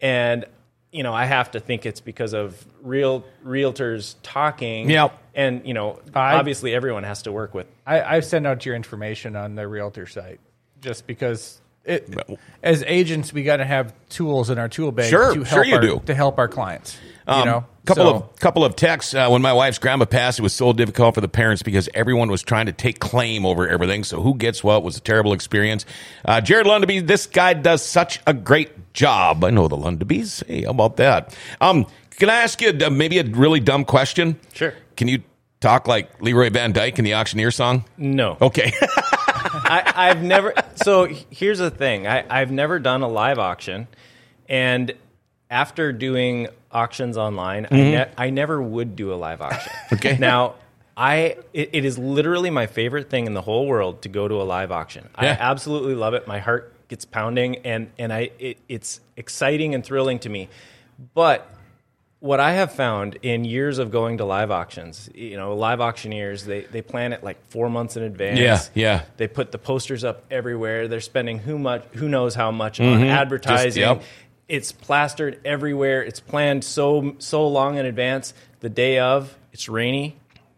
And 0.00 0.44
you 0.92 1.02
know, 1.02 1.14
I 1.14 1.24
have 1.24 1.52
to 1.52 1.60
think 1.60 1.86
it's 1.86 2.00
because 2.00 2.32
of 2.32 2.66
real 2.82 3.24
realtors 3.44 4.16
talking. 4.22 4.90
Yep. 4.90 5.16
And 5.34 5.66
you 5.66 5.74
know, 5.74 6.00
I- 6.14 6.34
obviously, 6.34 6.74
everyone 6.74 7.04
has 7.04 7.22
to 7.22 7.32
work 7.32 7.54
with 7.54 7.66
I, 7.86 8.02
I've 8.02 8.24
sent 8.24 8.46
out 8.46 8.66
your 8.66 8.74
information 8.74 9.36
on 9.36 9.54
the 9.54 9.68
realtor 9.68 10.06
site 10.06 10.40
just 10.80 11.06
because 11.06 11.60
it, 11.84 12.14
as 12.62 12.82
agents, 12.86 13.32
we 13.32 13.42
got 13.42 13.56
to 13.58 13.64
have 13.64 13.92
tools 14.10 14.50
in 14.50 14.58
our 14.58 14.68
tool 14.68 14.92
bag 14.92 15.10
Sure, 15.10 15.32
to 15.34 15.42
help 15.42 15.48
sure 15.48 15.64
you 15.64 15.74
our, 15.76 15.80
do. 15.80 16.02
to 16.06 16.14
help 16.14 16.38
our 16.38 16.48
clients. 16.48 16.96
you 17.26 17.32
Um, 17.32 17.46
know, 17.46 17.64
couple 17.86 18.04
So- 18.04 18.14
of 18.16 18.36
couple 18.40 18.64
of 18.64 18.76
texts 18.76 19.14
uh, 19.14 19.28
when 19.28 19.40
my 19.42 19.52
wife's 19.52 19.78
grandma 19.78 20.04
passed. 20.04 20.38
It 20.38 20.42
was 20.42 20.52
so 20.52 20.72
difficult 20.72 21.14
for 21.14 21.20
the 21.22 21.28
parents 21.28 21.62
because 21.62 21.88
everyone 21.94 22.30
was 22.30 22.42
trying 22.42 22.66
to 22.66 22.72
take 22.72 22.98
claim 22.98 23.46
over 23.46 23.66
everything. 23.68 24.04
So 24.04 24.20
who 24.20 24.34
gets 24.34 24.62
what 24.62 24.82
was 24.82 24.96
a 24.96 25.00
terrible 25.00 25.32
experience. 25.32 25.86
Uh, 26.24 26.40
Jared 26.40 26.66
Lundeby, 26.66 27.06
this 27.06 27.26
guy 27.26 27.54
does 27.54 27.82
such 27.84 28.20
a 28.26 28.34
great 28.34 28.92
job. 28.92 29.42
I 29.44 29.50
know 29.50 29.66
the 29.68 29.76
Lundebys. 29.76 30.46
Hey, 30.46 30.64
how 30.64 30.70
about 30.70 30.96
that? 30.96 31.34
Um, 31.60 31.86
can 32.18 32.28
I 32.28 32.36
ask 32.42 32.60
you 32.60 32.76
uh, 32.84 32.90
maybe 32.90 33.18
a 33.18 33.24
really 33.24 33.60
dumb 33.60 33.84
question? 33.86 34.38
Sure. 34.52 34.74
Can 34.96 35.08
you 35.08 35.22
talk 35.60 35.88
like 35.88 36.20
Leroy 36.20 36.50
Van 36.50 36.72
Dyke 36.72 36.98
in 36.98 37.04
the 37.06 37.14
auctioneer 37.14 37.50
song? 37.50 37.84
no. 37.96 38.36
Okay. 38.40 38.72
I, 39.64 39.92
I've 39.94 40.22
never. 40.22 40.54
So 40.76 41.06
here's 41.30 41.58
the 41.58 41.70
thing. 41.70 42.06
I, 42.06 42.24
I've 42.28 42.50
never 42.50 42.78
done 42.78 43.02
a 43.02 43.08
live 43.08 43.38
auction, 43.38 43.88
and 44.48 44.92
after 45.50 45.92
doing 45.92 46.48
auctions 46.70 47.16
online, 47.16 47.66
I, 47.66 47.68
mm-hmm. 47.68 47.90
ne- 47.90 48.10
I 48.16 48.30
never 48.30 48.60
would 48.62 48.96
do 48.96 49.12
a 49.12 49.16
live 49.16 49.40
auction. 49.40 49.72
Okay. 49.92 50.16
Now, 50.18 50.54
I 50.96 51.36
it, 51.52 51.70
it 51.72 51.84
is 51.84 51.98
literally 51.98 52.50
my 52.50 52.66
favorite 52.66 53.10
thing 53.10 53.26
in 53.26 53.34
the 53.34 53.42
whole 53.42 53.66
world 53.66 54.02
to 54.02 54.08
go 54.08 54.28
to 54.28 54.40
a 54.40 54.44
live 54.44 54.70
auction. 54.70 55.08
I 55.14 55.26
absolutely 55.28 55.94
love 55.94 56.14
it. 56.14 56.28
My 56.28 56.38
heart 56.38 56.72
gets 56.88 57.04
pounding, 57.04 57.56
and 57.58 57.90
and 57.98 58.12
I 58.12 58.30
it, 58.38 58.58
it's 58.68 59.00
exciting 59.16 59.74
and 59.74 59.84
thrilling 59.84 60.18
to 60.20 60.28
me. 60.28 60.48
But 61.14 61.50
what 62.20 62.38
I 62.38 62.52
have 62.52 62.72
found 62.72 63.16
in 63.22 63.44
years 63.44 63.78
of 63.78 63.90
going 63.90 64.18
to 64.18 64.26
live 64.26 64.50
auctions, 64.50 65.08
you 65.14 65.36
know, 65.38 65.56
live 65.56 65.80
auctioneers, 65.80 66.44
they, 66.44 66.62
they 66.62 66.82
plan 66.82 67.14
it 67.14 67.24
like 67.24 67.42
four 67.48 67.70
months 67.70 67.96
in 67.96 68.02
advance. 68.02 68.38
Yeah, 68.38 68.60
yeah. 68.74 69.02
They 69.16 69.26
put 69.26 69.52
the 69.52 69.58
posters 69.58 70.04
up 70.04 70.24
everywhere. 70.30 70.86
They're 70.86 71.00
spending 71.00 71.38
who 71.38 71.58
much, 71.58 71.84
who 71.94 72.08
knows 72.08 72.34
how 72.34 72.50
much 72.50 72.78
on 72.78 73.02
advertising. 73.04 73.82
Mm-hmm. 73.82 74.00
yep. 74.00 74.02
it's 74.48 74.70
plastered 74.70 75.40
everywhere. 75.44 76.02
It's 76.02 76.20
planned 76.20 76.62
so 76.62 77.16
so 77.18 77.48
long 77.48 77.78
in 77.78 77.86
advance. 77.86 78.34
The 78.60 78.68
day 78.68 78.98
of, 78.98 79.34
it's 79.52 79.68
rainy. 79.68 80.16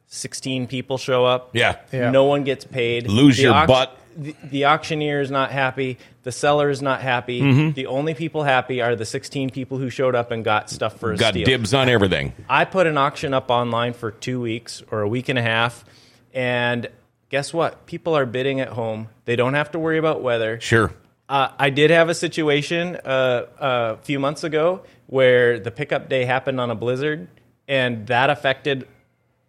Sixteen 0.08 0.66
people 0.66 0.98
show 0.98 1.24
up. 1.24 1.50
Yeah. 1.54 1.76
Yeah. 1.92 2.10
No 2.10 2.24
one 2.24 2.42
gets 2.44 2.64
paid. 2.64 3.06
Lose 3.06 3.36
The 3.36 3.44
your 3.44 3.66
butt. 3.66 3.96
The, 4.16 4.34
the 4.44 4.64
auctioneer 4.66 5.20
is 5.20 5.30
not 5.30 5.50
happy. 5.50 5.98
The 6.22 6.32
seller 6.32 6.70
is 6.70 6.82
not 6.82 7.00
happy. 7.00 7.40
Mm-hmm. 7.40 7.72
The 7.72 7.86
only 7.86 8.14
people 8.14 8.42
happy 8.42 8.80
are 8.80 8.94
the 8.96 9.04
16 9.04 9.50
people 9.50 9.78
who 9.78 9.90
showed 9.90 10.14
up 10.14 10.30
and 10.30 10.44
got 10.44 10.70
stuff 10.70 10.98
for 10.98 11.12
a 11.12 11.16
Got 11.16 11.34
steal. 11.34 11.44
dibs 11.44 11.74
on 11.74 11.88
everything. 11.88 12.32
I 12.48 12.64
put 12.64 12.86
an 12.86 12.96
auction 12.98 13.34
up 13.34 13.50
online 13.50 13.92
for 13.92 14.10
two 14.10 14.40
weeks 14.40 14.82
or 14.90 15.02
a 15.02 15.08
week 15.08 15.28
and 15.28 15.38
a 15.38 15.42
half, 15.42 15.84
and 16.32 16.88
guess 17.28 17.52
what? 17.52 17.86
People 17.86 18.14
are 18.16 18.26
bidding 18.26 18.60
at 18.60 18.68
home. 18.68 19.08
They 19.24 19.36
don't 19.36 19.54
have 19.54 19.70
to 19.72 19.78
worry 19.78 19.98
about 19.98 20.22
weather. 20.22 20.60
Sure. 20.60 20.92
Uh, 21.28 21.48
I 21.58 21.70
did 21.70 21.90
have 21.90 22.08
a 22.10 22.14
situation 22.14 22.96
uh, 22.96 23.46
a 23.58 23.96
few 23.98 24.18
months 24.20 24.44
ago 24.44 24.82
where 25.06 25.58
the 25.58 25.70
pickup 25.70 26.08
day 26.08 26.24
happened 26.24 26.60
on 26.60 26.70
a 26.70 26.74
blizzard, 26.74 27.28
and 27.66 28.06
that 28.08 28.28
affected 28.30 28.86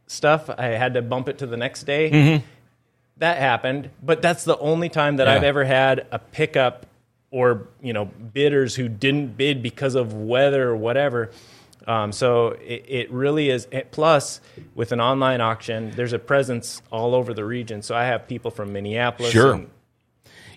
stuff. 0.08 0.50
I 0.50 0.68
had 0.68 0.94
to 0.94 1.02
bump 1.02 1.28
it 1.30 1.40
to 1.40 1.46
the 1.48 1.58
next 1.58 1.84
day. 1.84 2.44
That 3.18 3.38
happened, 3.38 3.90
but 4.02 4.22
that's 4.22 4.44
the 4.44 4.58
only 4.58 4.90
time 4.90 5.18
that 5.18 5.28
Yeah. 5.28 5.34
I've 5.36 5.44
ever 5.44 5.64
had 5.64 6.08
a 6.12 6.20
pickup 6.20 6.86
or 7.32 7.68
you 7.82 7.94
know 7.94 8.06
bidders 8.06 8.76
who 8.76 8.88
didn't 8.90 9.38
bid 9.38 9.62
because 9.64 9.96
of 9.96 10.14
weather 10.14 10.70
or 10.70 10.76
whatever. 10.76 11.32
Um, 11.86 12.12
so 12.14 12.50
it, 12.66 12.86
it 12.88 13.12
really 13.12 13.50
is. 13.50 13.68
it- 13.72 13.92
Plus, 13.92 14.40
with 14.74 14.92
an 14.94 15.02
online 15.02 15.42
auction, 15.42 15.92
there's 15.96 16.14
a 16.14 16.20
presence 16.20 16.82
all 16.92 17.14
over 17.14 17.34
the 17.34 17.44
region. 17.44 17.82
So 17.82 17.94
I 17.94 18.06
have 18.06 18.26
people 18.28 18.52
from 18.52 18.72
Minneapolis. 18.72 19.32
Sure. 19.32 19.54
and- 19.54 19.70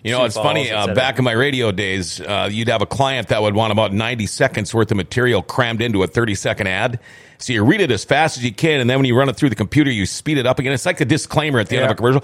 You 0.07 0.13
know, 0.13 0.19
Sioux 0.19 0.25
it's 0.25 0.35
funny. 0.35 0.69
Falls, 0.69 0.89
Uh, 0.89 0.93
back 0.93 1.17
in 1.17 1.23
my 1.25 1.33
radio 1.33 1.71
days, 1.71 2.19
uh, 2.21 2.49
you'd 2.51 2.67
have 2.69 2.81
a 2.81 2.85
client 2.85 3.27
that 3.27 3.41
would 3.41 3.55
want 3.55 3.71
about 3.71 3.93
90 3.93 4.25
seconds 4.25 4.73
worth 4.73 4.91
of 4.91 4.97
material 4.97 5.41
crammed 5.41 5.81
into 5.81 6.03
a 6.03 6.07
30 6.07 6.35
second 6.35 6.67
ad. 6.67 6.99
So 7.39 7.53
you 7.53 7.63
read 7.63 7.81
it 7.81 7.91
as 7.91 8.03
fast 8.03 8.37
as 8.37 8.43
you 8.43 8.51
can, 8.51 8.79
and 8.79 8.89
then 8.89 8.97
when 8.97 9.05
you 9.05 9.15
run 9.15 9.29
it 9.29 9.35
through 9.35 9.49
the 9.49 9.55
computer, 9.55 9.91
you 9.91 10.05
speed 10.05 10.37
it 10.39 10.47
up 10.47 10.57
again. 10.59 10.73
It's 10.73 10.85
like 10.85 10.97
the 10.97 11.05
disclaimer 11.05 11.59
at 11.59 11.67
the 11.69 11.75
end 11.75 11.85
of 11.85 11.91
a 11.91 11.95
commercial. 11.95 12.23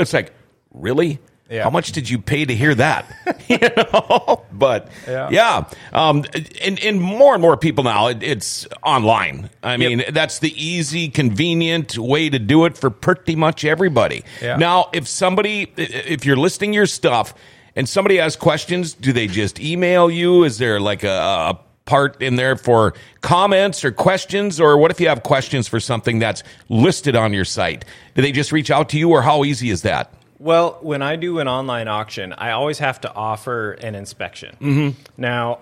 It's 0.00 0.14
like, 0.14 0.32
really? 0.72 1.18
Yeah. 1.52 1.64
How 1.64 1.70
much 1.70 1.92
did 1.92 2.08
you 2.08 2.18
pay 2.18 2.46
to 2.46 2.54
hear 2.54 2.74
that? 2.76 3.04
you 3.48 3.58
know, 3.58 4.42
but 4.52 4.88
yeah, 5.06 5.28
Yeah. 5.30 5.64
Um, 5.92 6.24
and, 6.64 6.80
and 6.80 7.00
more 7.00 7.34
and 7.34 7.42
more 7.42 7.58
people 7.58 7.84
now, 7.84 8.06
it, 8.08 8.22
it's 8.22 8.66
online. 8.82 9.50
I 9.62 9.76
mean, 9.76 10.02
that's 10.10 10.38
the 10.38 10.50
easy, 10.56 11.10
convenient 11.10 11.98
way 11.98 12.30
to 12.30 12.38
do 12.38 12.64
it 12.64 12.78
for 12.78 12.88
pretty 12.88 13.36
much 13.36 13.66
everybody. 13.66 14.24
Yeah. 14.40 14.56
Now, 14.56 14.88
if 14.94 15.06
somebody, 15.06 15.70
if 15.76 16.24
you're 16.24 16.38
listing 16.38 16.72
your 16.72 16.86
stuff 16.86 17.34
and 17.76 17.86
somebody 17.86 18.16
has 18.16 18.34
questions, 18.34 18.94
do 18.94 19.12
they 19.12 19.26
just 19.26 19.60
email 19.60 20.10
you? 20.10 20.44
Is 20.44 20.56
there 20.56 20.80
like 20.80 21.04
a, 21.04 21.08
a 21.10 21.60
part 21.84 22.22
in 22.22 22.36
there 22.36 22.56
for 22.56 22.94
comments 23.20 23.84
or 23.84 23.92
questions? 23.92 24.58
Or 24.58 24.78
what 24.78 24.90
if 24.90 25.00
you 25.00 25.08
have 25.08 25.22
questions 25.22 25.68
for 25.68 25.80
something 25.80 26.18
that's 26.18 26.42
listed 26.70 27.14
on 27.14 27.34
your 27.34 27.44
site? 27.44 27.84
Do 28.14 28.22
they 28.22 28.32
just 28.32 28.52
reach 28.52 28.70
out 28.70 28.88
to 28.90 28.98
you, 28.98 29.10
or 29.10 29.20
how 29.20 29.44
easy 29.44 29.68
is 29.68 29.82
that? 29.82 30.14
Well, 30.42 30.78
when 30.80 31.02
I 31.02 31.14
do 31.14 31.38
an 31.38 31.46
online 31.46 31.86
auction, 31.86 32.32
I 32.36 32.50
always 32.50 32.80
have 32.80 33.00
to 33.02 33.14
offer 33.14 33.72
an 33.74 33.94
inspection. 33.94 34.56
Mm-hmm. 34.60 35.00
Now, 35.16 35.60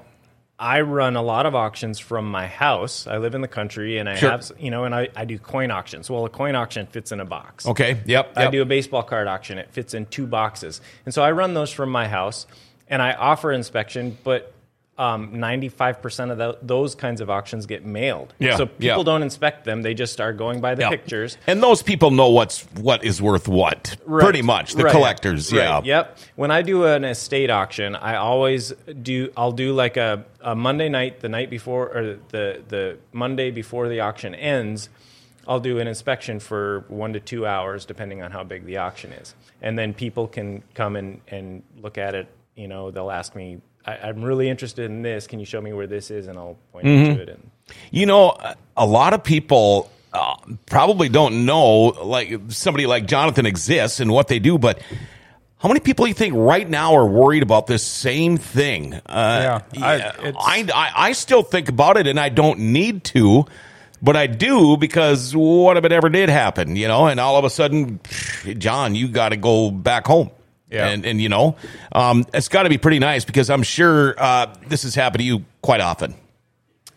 I 0.59 0.81
run 0.81 1.17
a 1.17 1.23
lot 1.23 1.45
of 1.45 1.55
auctions 1.55 1.99
from 1.99 2.31
my 2.31 2.47
house. 2.47 3.07
I 3.07 3.19
live 3.19 3.35
in 3.35 3.43
the 3.43 3.49
country, 3.49 3.99
and 3.99 4.09
I 4.09 4.15
Sure. 4.15 4.31
have 4.31 4.51
you 4.59 4.71
know, 4.71 4.85
and 4.85 4.95
I, 4.95 5.09
I 5.15 5.27
do 5.27 5.39
coin 5.39 5.71
auctions. 5.71 6.09
Well, 6.09 6.25
a 6.25 6.31
coin 6.31 6.55
auction 6.55 6.87
fits 6.87 7.13
in 7.13 7.21
a 7.21 7.27
box. 7.27 7.67
Okay. 7.67 8.01
Yep. 8.07 8.33
I 8.37 8.51
do 8.51 8.63
a 8.63 8.65
baseball 8.65 9.03
card 9.03 9.29
auction. 9.29 9.59
It 9.59 9.71
fits 9.71 9.93
in 9.93 10.07
two 10.07 10.27
boxes, 10.27 10.81
and 11.05 11.13
so 11.13 11.23
I 11.23 11.33
run 11.33 11.53
those 11.53 11.71
from 11.71 11.91
my 11.91 12.09
house, 12.09 12.47
and 12.89 13.03
I 13.03 13.13
offer 13.13 13.53
inspection. 13.53 14.17
But 14.25 14.55
Um, 15.01 15.41
ninety-five 15.41 16.03
percent 16.03 16.31
of 16.31 16.37
tho- 16.37 16.59
those 16.61 16.95
kinds 16.95 17.23
of 17.23 17.31
auctions 17.31 17.65
get 17.65 17.87
mailed. 17.87 18.35
Yeah, 18.39 18.57
So 18.57 18.67
people 18.67 18.99
yeah. 18.99 19.03
don't 19.03 19.23
inspect 19.23 19.65
them; 19.65 19.81
they 19.81 19.95
just 19.95 20.21
are 20.21 20.35
going 20.35 20.61
by 20.61 20.75
the 20.75 20.83
Yep. 20.83 20.91
pictures. 20.91 21.39
And 21.47 21.63
those 21.63 21.83
people 21.83 22.11
know 22.11 22.29
what's 22.29 22.65
what 22.75 23.03
is 23.03 23.23
worth 23.23 23.49
what. 23.49 23.97
Right. 24.05 24.23
Pretty 24.25 24.43
much. 24.43 24.75
The 24.75 24.85
Right. 24.85 24.93
collectors, 24.93 25.51
Right. 25.53 25.59
yeah. 25.63 25.81
Yep. 25.83 26.19
When 26.37 26.51
I 26.51 26.61
do 26.61 26.85
an 26.85 27.05
estate 27.05 27.49
auction, 27.49 27.97
I 27.97 28.17
always 28.17 28.75
do. 29.03 29.33
I'll 29.39 29.53
do 29.53 29.73
like 29.73 29.97
a, 29.97 30.25
a 30.43 30.55
Monday 30.55 30.91
night, 30.91 31.21
the 31.21 31.31
night 31.31 31.49
before, 31.49 31.87
or 31.97 32.17
the 32.29 32.61
the 32.69 32.99
Monday 33.13 33.51
before 33.51 33.89
the 33.89 34.01
auction 34.01 34.35
ends. 34.35 34.91
I'll 35.49 35.61
do 35.61 35.79
an 35.79 35.89
inspection 35.89 36.41
for 36.41 36.85
one 36.89 37.15
to 37.15 37.21
two 37.21 37.47
hours, 37.47 37.87
depending 37.87 38.23
on 38.23 38.33
how 38.33 38.45
big 38.45 38.67
the 38.67 38.77
auction 38.77 39.13
is, 39.15 39.35
and 39.63 39.79
then 39.79 39.95
people 39.95 40.29
can 40.29 40.63
come 40.75 40.95
and 40.95 41.23
and 41.29 41.63
look 41.81 41.97
at 41.97 42.15
it. 42.15 42.29
You 42.55 42.69
know, 42.69 42.91
they'll 42.91 43.11
ask 43.11 43.35
me. 43.35 43.61
I, 43.87 43.97
I'm 43.97 44.23
really 44.23 44.49
interested 44.49 44.85
in 44.91 45.03
this. 45.03 45.27
Can 45.27 45.41
you 45.41 45.47
show 45.47 45.61
me 45.61 45.73
where 45.73 45.87
this 45.87 46.11
is? 46.11 46.27
And 46.29 46.39
I'll 46.39 46.59
point 46.73 46.87
Mm-hmm. 46.87 47.15
to 47.17 47.23
it. 47.23 47.29
And 47.31 47.51
You 47.91 48.07
know, 48.07 48.37
a 48.77 48.87
lot 48.87 49.15
of 49.15 49.25
people 49.25 49.91
uh, 50.13 50.35
probably 50.67 51.09
don't 51.09 51.47
know 51.47 51.87
like 52.03 52.33
somebody 52.49 52.87
like 52.87 53.07
Jonathan 53.07 53.47
exists 53.47 54.01
and 54.01 54.11
what 54.13 54.29
they 54.29 54.39
do, 54.39 54.59
but 54.59 54.81
how 55.59 55.69
many 55.69 55.81
people 55.81 56.07
do 56.07 56.09
you 56.09 56.15
think 56.15 56.35
right 56.35 56.69
now 56.69 56.95
are 56.95 57.07
worried 57.07 57.43
about 57.43 57.67
this 57.67 57.83
same 57.87 58.39
thing? 58.39 58.95
Uh, 58.95 59.61
Yeah, 59.75 60.13
yeah, 60.25 60.33
I, 60.39 60.67
I, 60.75 60.93
I 61.09 61.13
still 61.13 61.43
think 61.43 61.69
about 61.69 61.97
it 61.99 62.07
and 62.07 62.19
I 62.19 62.31
don't 62.31 62.59
need 62.73 63.05
to, 63.05 63.45
but 64.03 64.17
I 64.17 64.27
do 64.27 64.77
because 64.79 65.37
what 65.37 65.77
if 65.77 65.85
it 65.85 65.93
ever 65.93 66.09
did 66.09 66.29
happen, 66.31 66.77
you 66.77 66.89
know? 66.89 67.07
And 67.07 67.21
all 67.21 67.37
of 67.37 67.45
a 67.45 67.51
sudden, 67.51 68.01
John, 68.59 68.95
you 68.95 69.07
got 69.09 69.29
to 69.31 69.37
go 69.37 69.71
back 69.71 70.07
home. 70.07 70.31
Yeah. 70.71 70.89
And, 70.89 71.05
and 71.05 71.21
you 71.21 71.29
know, 71.29 71.57
um, 71.93 72.27
it's 72.33 72.49
got 72.49 72.63
to 72.63 72.69
be 72.69 72.79
pretty 72.79 73.01
nice 73.01 73.25
because 73.25 73.51
I'm 73.51 73.63
sure 73.65 74.15
uh, 74.17 74.55
this 74.69 74.85
has 74.85 74.95
happened 74.95 75.21
to 75.21 75.27
you 75.27 75.45
quite 75.63 75.81
often. 75.81 76.15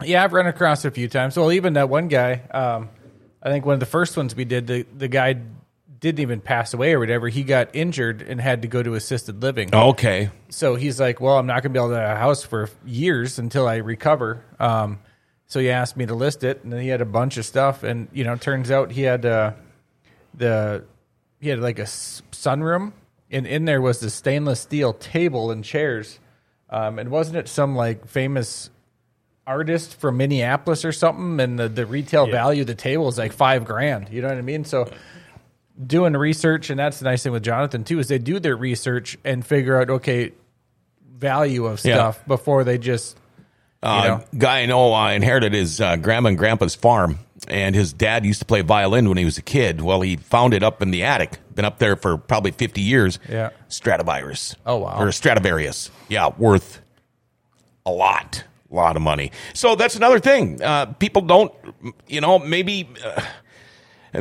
Yeah, 0.04 0.24
I've 0.24 0.34
run 0.34 0.48
across 0.48 0.86
it 0.86 0.90
a 0.90 0.92
few 0.92 1.08
times. 1.08 1.38
Well, 1.38 1.52
even 1.52 1.74
that 1.74 1.90
one 1.90 2.08
guy, 2.08 2.42
um, 2.52 2.90
I 3.42 3.50
think 3.50 3.66
one 3.66 3.74
of 3.74 3.80
the 3.80 3.86
first 3.86 4.16
ones 4.16 4.36
we 4.36 4.46
did, 4.46 4.68
the, 4.68 4.86
the 4.96 5.08
guy 5.08 5.38
didn't 6.00 6.20
even 6.20 6.42
pass 6.42 6.74
away 6.74 6.94
or 6.94 7.00
whatever. 7.00 7.30
He 7.30 7.44
got 7.44 7.70
injured 7.74 8.22
and 8.22 8.40
had 8.42 8.64
to 8.64 8.68
go 8.68 8.84
to 8.84 8.94
assisted 8.96 9.42
living. 9.42 9.74
Okay. 9.74 10.30
So 10.50 10.76
he's 10.76 11.00
like, 11.00 11.22
well, 11.22 11.38
I'm 11.38 11.46
not 11.48 11.64
going 11.64 11.74
to 11.74 11.80
be 11.80 11.80
able 11.80 11.92
to 11.92 12.00
have 12.02 12.18
a 12.18 12.20
house 12.20 12.44
for 12.44 12.70
years 12.86 13.40
until 13.40 13.68
I 13.68 13.78
recover. 13.78 14.44
Um, 14.60 15.00
so 15.48 15.62
he 15.62 15.70
asked 15.70 15.96
me 15.96 16.06
to 16.06 16.16
list 16.16 16.44
it, 16.44 16.64
and 16.64 16.74
then 16.74 16.82
he 16.82 16.90
had 16.90 17.00
a 17.00 17.06
bunch 17.06 17.38
of 17.38 17.46
stuff. 17.46 17.84
And, 17.84 18.10
you 18.12 18.26
know, 18.26 18.36
turns 18.36 18.70
out 18.70 18.92
he 18.92 19.04
had 19.04 19.26
uh, 19.26 19.54
the, 20.34 20.84
he 21.40 21.48
had 21.48 21.60
like 21.60 21.80
a 21.80 21.84
s- 21.84 22.22
sunroom, 22.34 22.92
and 23.34 23.46
in 23.48 23.66
there 23.66 23.82
was 23.82 24.00
the 24.00 24.10
stainless 24.10 24.60
steel 24.62 24.94
table 24.94 25.52
and 25.52 25.64
chairs. 25.64 26.20
Um, 26.70 26.98
and 27.00 27.10
wasn't 27.10 27.38
it 27.38 27.48
some 27.50 27.76
like 27.76 28.08
famous 28.08 28.70
artist 29.46 29.96
from 30.00 30.18
Minneapolis 30.18 30.86
or 30.86 30.92
something? 30.92 31.40
And 31.40 31.60
the, 31.60 31.68
the 31.70 31.86
retail 31.86 32.28
value 32.28 32.62
of 32.62 32.68
the 32.68 32.76
table 32.76 33.08
is 33.10 33.18
like 33.18 33.34
five 33.34 33.66
grand. 33.66 34.10
You 34.10 34.22
know 34.22 34.30
what 34.30 34.38
I 34.38 34.42
mean? 34.42 34.64
So 34.66 34.90
doing 35.86 36.14
research, 36.14 36.70
and 36.70 36.80
that's 36.80 37.00
the 37.00 37.06
nice 37.06 37.24
thing 37.24 37.32
with 37.32 37.44
Jonathan 37.44 37.84
too, 37.84 38.00
is 38.00 38.08
they 38.08 38.20
do 38.20 38.40
their 38.40 38.56
research 38.56 39.18
and 39.26 39.46
figure 39.46 39.80
out 39.80 39.90
okay 39.90 40.32
value 41.18 41.66
of 41.66 41.84
Yeah. 41.84 41.96
stuff 41.96 42.26
before 42.28 42.64
they 42.64 42.78
just 42.78 43.18
you 43.82 43.90
Uh, 43.90 44.04
know. 44.08 44.24
guy 44.38 44.62
I 44.62 44.66
know 44.66 44.94
uh, 44.94 45.12
inherited 45.12 45.54
his 45.54 45.80
uh, 45.82 45.96
grandma 45.98 46.30
and 46.30 46.38
grandpa's 46.38 46.76
farm, 46.76 47.20
and 47.48 47.76
his 47.76 47.92
dad 47.94 48.26
used 48.26 48.40
to 48.40 48.46
play 48.46 48.62
violin 48.62 49.10
when 49.10 49.18
he 49.18 49.26
was 49.26 49.38
a 49.38 49.42
kid. 49.42 49.82
Well, 49.82 50.02
he 50.02 50.16
found 50.16 50.54
it 50.54 50.64
up 50.64 50.82
in 50.82 50.92
the 50.92 51.04
attic. 51.04 51.40
Been 51.56 51.66
up 51.66 51.80
there 51.80 51.96
for 51.96 52.18
probably 52.18 52.52
fifty 52.52 52.82
years. 52.82 53.20
Yeah. 53.30 53.52
Stradivirus. 53.70 54.56
Oh, 54.66 54.78
wow. 54.78 54.98
Or 55.00 55.12
Stradivarius. 55.12 55.92
Yeah, 56.10 56.32
worth 56.38 56.82
a 57.86 57.92
lot, 57.92 58.44
a 58.72 58.76
lot 58.76 58.96
of 58.96 59.02
money. 59.02 59.32
So 59.54 59.76
that's 59.76 59.96
another 59.96 60.20
thing. 60.20 60.62
Uh, 60.62 60.88
people 60.94 61.22
don't, 61.22 61.54
you 62.08 62.22
know, 62.22 62.40
maybe. 62.40 62.90
Uh, 63.06 63.22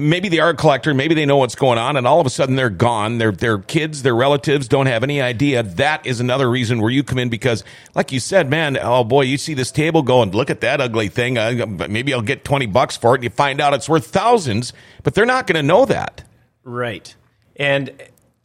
maybe 0.00 0.30
the 0.30 0.40
art 0.40 0.56
collector, 0.56 0.94
maybe 0.94 1.14
they 1.14 1.26
know 1.26 1.36
what's 1.36 1.54
going 1.54 1.78
on, 1.78 1.98
and 1.98 2.06
all 2.06 2.18
of 2.18 2.26
a 2.26 2.30
sudden 2.30 2.56
they're 2.56 2.70
gone. 2.70 3.18
Their 3.18 3.30
their 3.30 3.58
kids, 3.58 4.02
their 4.02 4.14
relatives 4.14 4.66
don't 4.66 4.86
have 4.86 5.02
any 5.02 5.20
idea. 5.20 5.62
That 5.62 6.06
is 6.06 6.18
another 6.18 6.48
reason 6.48 6.80
where 6.80 6.90
you 6.90 7.02
come 7.02 7.18
in 7.18 7.28
because, 7.28 7.62
like 7.94 8.10
you 8.10 8.18
said, 8.18 8.48
man, 8.48 8.78
oh 8.80 9.04
boy, 9.04 9.22
you 9.22 9.36
see 9.36 9.52
this 9.52 9.70
table 9.70 10.02
going, 10.02 10.30
look 10.30 10.48
at 10.48 10.62
that 10.62 10.80
ugly 10.80 11.08
thing. 11.08 11.36
Uh, 11.36 11.66
maybe 11.90 12.14
I'll 12.14 12.22
get 12.22 12.42
twenty 12.42 12.64
bucks 12.64 12.96
for 12.96 13.14
it. 13.14 13.18
And 13.18 13.24
you 13.24 13.30
find 13.30 13.60
out 13.60 13.74
it's 13.74 13.86
worth 13.86 14.06
thousands, 14.06 14.72
but 15.02 15.14
they're 15.14 15.26
not 15.26 15.46
going 15.46 15.56
to 15.56 15.62
know 15.62 15.84
that. 15.84 16.24
Right. 16.64 17.14
And 17.56 17.90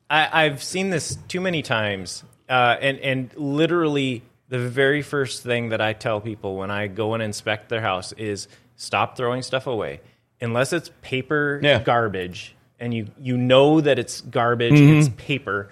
I, 0.10 0.46
I've 0.46 0.64
seen 0.64 0.90
this 0.90 1.18
too 1.28 1.42
many 1.42 1.62
times. 1.62 2.24
Uh, 2.50 2.78
and, 2.80 3.00
and 3.00 3.32
literally, 3.36 4.24
the 4.50 4.60
very 4.60 5.02
first 5.02 5.44
thing 5.44 5.70
that 5.70 5.82
I 5.82 5.94
tell 5.94 6.22
people 6.22 6.56
when 6.56 6.72
I 6.72 6.88
go 6.88 7.14
and 7.14 7.22
inspect 7.22 7.70
their 7.70 7.82
house 7.82 8.14
is 8.14 8.48
stop 8.76 9.18
throwing 9.18 9.42
stuff 9.42 9.68
away. 9.68 10.00
Unless 10.40 10.72
it's 10.74 10.92
paper 11.02 11.60
Yeah. 11.62 11.82
garbage 11.84 12.56
and 12.80 12.94
you, 12.94 13.08
you 13.20 13.36
know 13.38 13.82
that 13.82 13.98
it's 14.00 14.22
garbage, 14.22 14.74
Mm-hmm. 14.74 15.00
it's 15.00 15.10
paper, 15.18 15.70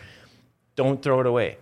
don't 0.76 1.02
throw 1.02 1.20
it 1.22 1.28
away. 1.28 1.58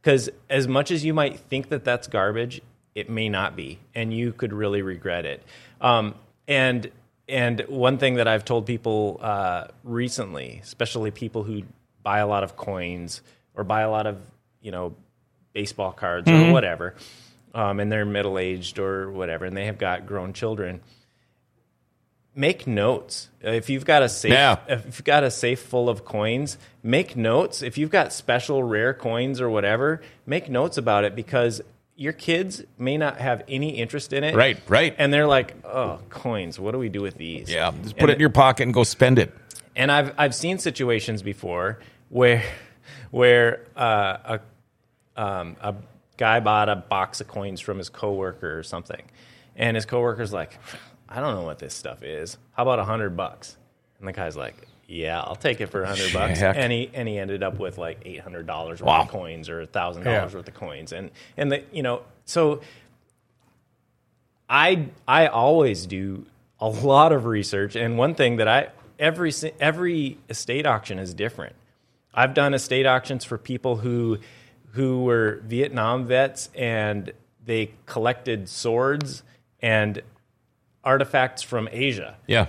Because 0.00 0.30
as 0.48 0.68
much 0.68 0.90
as 0.92 1.04
you 1.04 1.12
might 1.12 1.40
think 1.40 1.68
that 1.70 1.84
that's 1.84 2.06
garbage, 2.06 2.62
it 2.94 3.10
may 3.10 3.28
not 3.28 3.56
be, 3.56 3.78
and 3.94 4.14
you 4.14 4.32
could 4.32 4.52
really 4.52 4.80
regret 4.80 5.26
it. 5.26 5.42
Um, 5.80 6.14
and 6.48 6.90
and 7.28 7.60
one 7.68 7.98
thing 7.98 8.14
that 8.14 8.28
I've 8.28 8.44
told 8.44 8.66
people 8.66 9.18
uh, 9.22 9.68
recently, 9.84 10.60
especially 10.62 11.10
people 11.10 11.42
who 11.42 11.62
buy 12.02 12.18
a 12.18 12.26
lot 12.26 12.44
of 12.44 12.56
coins 12.56 13.20
or 13.54 13.64
buy 13.64 13.80
a 13.82 13.90
lot 13.90 14.06
of 14.06 14.18
you 14.60 14.70
know 14.70 14.94
baseball 15.52 15.92
cards 15.92 16.30
or 16.30 16.52
whatever, 16.52 16.94
um, 17.54 17.80
and 17.80 17.90
they're 17.90 18.04
middle 18.04 18.38
aged 18.38 18.78
or 18.78 19.10
whatever, 19.10 19.44
and 19.44 19.56
they 19.56 19.66
have 19.66 19.78
got 19.78 20.06
grown 20.06 20.32
children. 20.32 20.80
Make 22.38 22.66
notes. 22.66 23.28
If 23.40 23.70
you've 23.70 23.86
got 23.86 24.02
a 24.02 24.10
safe, 24.10 24.30
Yeah. 24.32 24.58
if 24.68 24.84
you've 24.84 25.04
got 25.04 25.24
a 25.24 25.30
safe 25.30 25.58
full 25.60 25.88
of 25.88 26.04
coins, 26.04 26.58
make 26.82 27.16
notes. 27.16 27.62
If 27.62 27.78
you've 27.78 27.90
got 27.90 28.12
special 28.12 28.62
rare 28.62 28.92
coins 28.92 29.40
or 29.40 29.48
whatever, 29.48 30.02
make 30.26 30.50
notes 30.50 30.76
about 30.76 31.04
it 31.04 31.16
because 31.16 31.62
your 31.96 32.12
kids 32.12 32.62
may 32.78 32.96
not 32.98 33.18
have 33.18 33.42
any 33.48 33.70
interest 33.70 34.12
in 34.12 34.22
it. 34.22 34.34
Right, 34.34 34.58
right. 34.68 34.94
And 34.98 35.12
they're 35.12 35.26
like, 35.26 35.54
"Oh, 35.64 35.98
coins. 36.10 36.60
What 36.60 36.72
do 36.72 36.78
we 36.78 36.88
do 36.88 37.00
with 37.02 37.16
these?" 37.16 37.50
Yeah, 37.50 37.70
just 37.82 37.92
And 37.94 37.98
put 37.98 38.10
it 38.10 38.14
in 38.14 38.20
your 38.20 38.30
pocket 38.30 38.64
and 38.64 38.74
go 38.74 38.84
spend 38.84 39.18
it. 39.18 39.32
and 39.74 39.90
I've 39.90 40.12
I've 40.18 40.34
seen 40.34 40.58
situations 40.58 41.22
before 41.22 41.80
where 42.10 42.42
where 43.10 43.66
uh, 43.76 44.38
a 45.16 45.20
um, 45.22 45.56
a 45.60 45.74
guy 46.18 46.40
bought 46.40 46.68
a 46.68 46.76
box 46.76 47.20
of 47.20 47.28
coins 47.28 47.60
from 47.60 47.78
his 47.78 47.88
coworker 47.88 48.58
or 48.58 48.62
something, 48.62 49.02
and 49.56 49.74
his 49.76 49.86
coworker's 49.86 50.32
like, 50.32 50.58
"I 51.08 51.20
don't 51.20 51.34
know 51.34 51.42
what 51.44 51.58
this 51.58 51.74
stuff 51.74 52.02
is. 52.02 52.36
How 52.52 52.62
about 52.64 52.78
a 52.78 52.84
hundred 52.84 53.16
bucks?" 53.16 53.56
And 53.98 54.06
the 54.06 54.12
guy's 54.12 54.36
like, 54.36 54.68
"Yeah, 54.88 55.20
I'll 55.20 55.36
take 55.36 55.60
it 55.60 55.66
for 55.68 55.82
a 55.82 55.86
hundred 55.86 56.12
bucks." 56.12 56.38
Heck. 56.40 56.56
And 56.56 56.72
he 56.72 56.90
and 56.94 57.08
he 57.08 57.18
ended 57.18 57.42
up 57.42 57.58
with 57.58 57.78
like 57.78 58.00
eight 58.04 58.20
hundred 58.20 58.46
dollars 58.46 58.80
worth 58.80 58.86
Wow. 58.88 59.02
of 59.02 59.08
coins 59.08 59.48
or 59.48 59.64
thousand 59.66 60.04
dollars 60.04 60.34
worth 60.34 60.48
of 60.48 60.54
coins, 60.54 60.92
and 60.92 61.10
and 61.36 61.50
the 61.52 61.62
you 61.72 61.82
know 61.82 62.02
so. 62.24 62.60
I 64.48 64.88
I 65.08 65.26
always 65.26 65.86
do 65.86 66.26
a 66.60 66.68
lot 66.92 67.12
of 67.12 67.26
research, 67.26 67.76
and 67.76 67.98
one 67.98 68.14
thing 68.14 68.36
that 68.36 68.48
I 68.48 68.68
every 68.98 69.32
every 69.60 70.18
estate 70.28 70.66
auction 70.66 70.98
is 70.98 71.14
different. 71.14 71.54
I've 72.14 72.32
done 72.34 72.54
estate 72.54 72.86
auctions 72.86 73.24
for 73.24 73.38
people 73.38 73.76
who 73.78 74.18
who 74.72 75.04
were 75.04 75.40
Vietnam 75.44 76.06
vets 76.06 76.50
and 76.54 77.12
they 77.44 77.72
collected 77.86 78.48
swords 78.48 79.22
and 79.60 80.02
artifacts 80.84 81.42
from 81.42 81.68
Asia. 81.72 82.16
Yeah. 82.26 82.46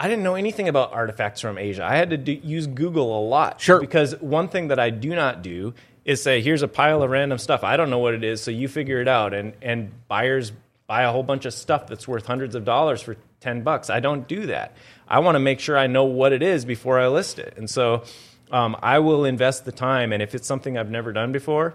I 0.00 0.08
didn't 0.08 0.22
know 0.22 0.36
anything 0.36 0.68
about 0.68 0.92
artifacts 0.92 1.40
from 1.40 1.58
Asia. 1.58 1.84
I 1.84 1.96
had 1.96 2.10
to 2.10 2.16
do, 2.16 2.32
use 2.32 2.66
Google 2.66 3.18
a 3.18 3.22
lot. 3.26 3.60
Sure. 3.60 3.80
Because 3.80 4.14
one 4.20 4.48
thing 4.48 4.68
that 4.68 4.78
I 4.78 4.90
do 4.90 5.14
not 5.14 5.42
do 5.42 5.74
is 6.04 6.22
say, 6.22 6.40
here's 6.40 6.62
a 6.62 6.68
pile 6.68 7.02
of 7.02 7.10
random 7.10 7.38
stuff. 7.38 7.64
I 7.64 7.76
don't 7.76 7.90
know 7.90 7.98
what 7.98 8.14
it 8.14 8.22
is, 8.22 8.40
so 8.40 8.50
you 8.50 8.68
figure 8.68 9.00
it 9.00 9.08
out. 9.08 9.34
And, 9.34 9.54
and 9.60 9.90
buyers 10.06 10.52
buy 10.86 11.02
a 11.02 11.10
whole 11.10 11.24
bunch 11.24 11.44
of 11.44 11.52
stuff 11.52 11.86
that's 11.88 12.06
worth 12.06 12.26
hundreds 12.26 12.54
of 12.54 12.64
dollars 12.64 13.02
for 13.02 13.16
10 13.40 13.62
bucks. 13.62 13.90
I 13.90 14.00
don't 14.00 14.26
do 14.28 14.46
that. 14.46 14.76
I 15.06 15.18
want 15.18 15.34
to 15.34 15.40
make 15.40 15.60
sure 15.60 15.76
I 15.76 15.86
know 15.86 16.04
what 16.04 16.32
it 16.32 16.42
is 16.42 16.64
before 16.64 16.98
I 16.98 17.08
list 17.08 17.38
it. 17.38 17.54
And 17.56 17.68
so 17.68 18.04
um, 18.50 18.76
I 18.80 19.00
will 19.00 19.24
invest 19.24 19.64
the 19.64 19.72
time. 19.72 20.12
And 20.12 20.22
if 20.22 20.34
it's 20.34 20.46
something 20.46 20.78
I've 20.78 20.90
never 20.90 21.12
done 21.12 21.32
before, 21.32 21.74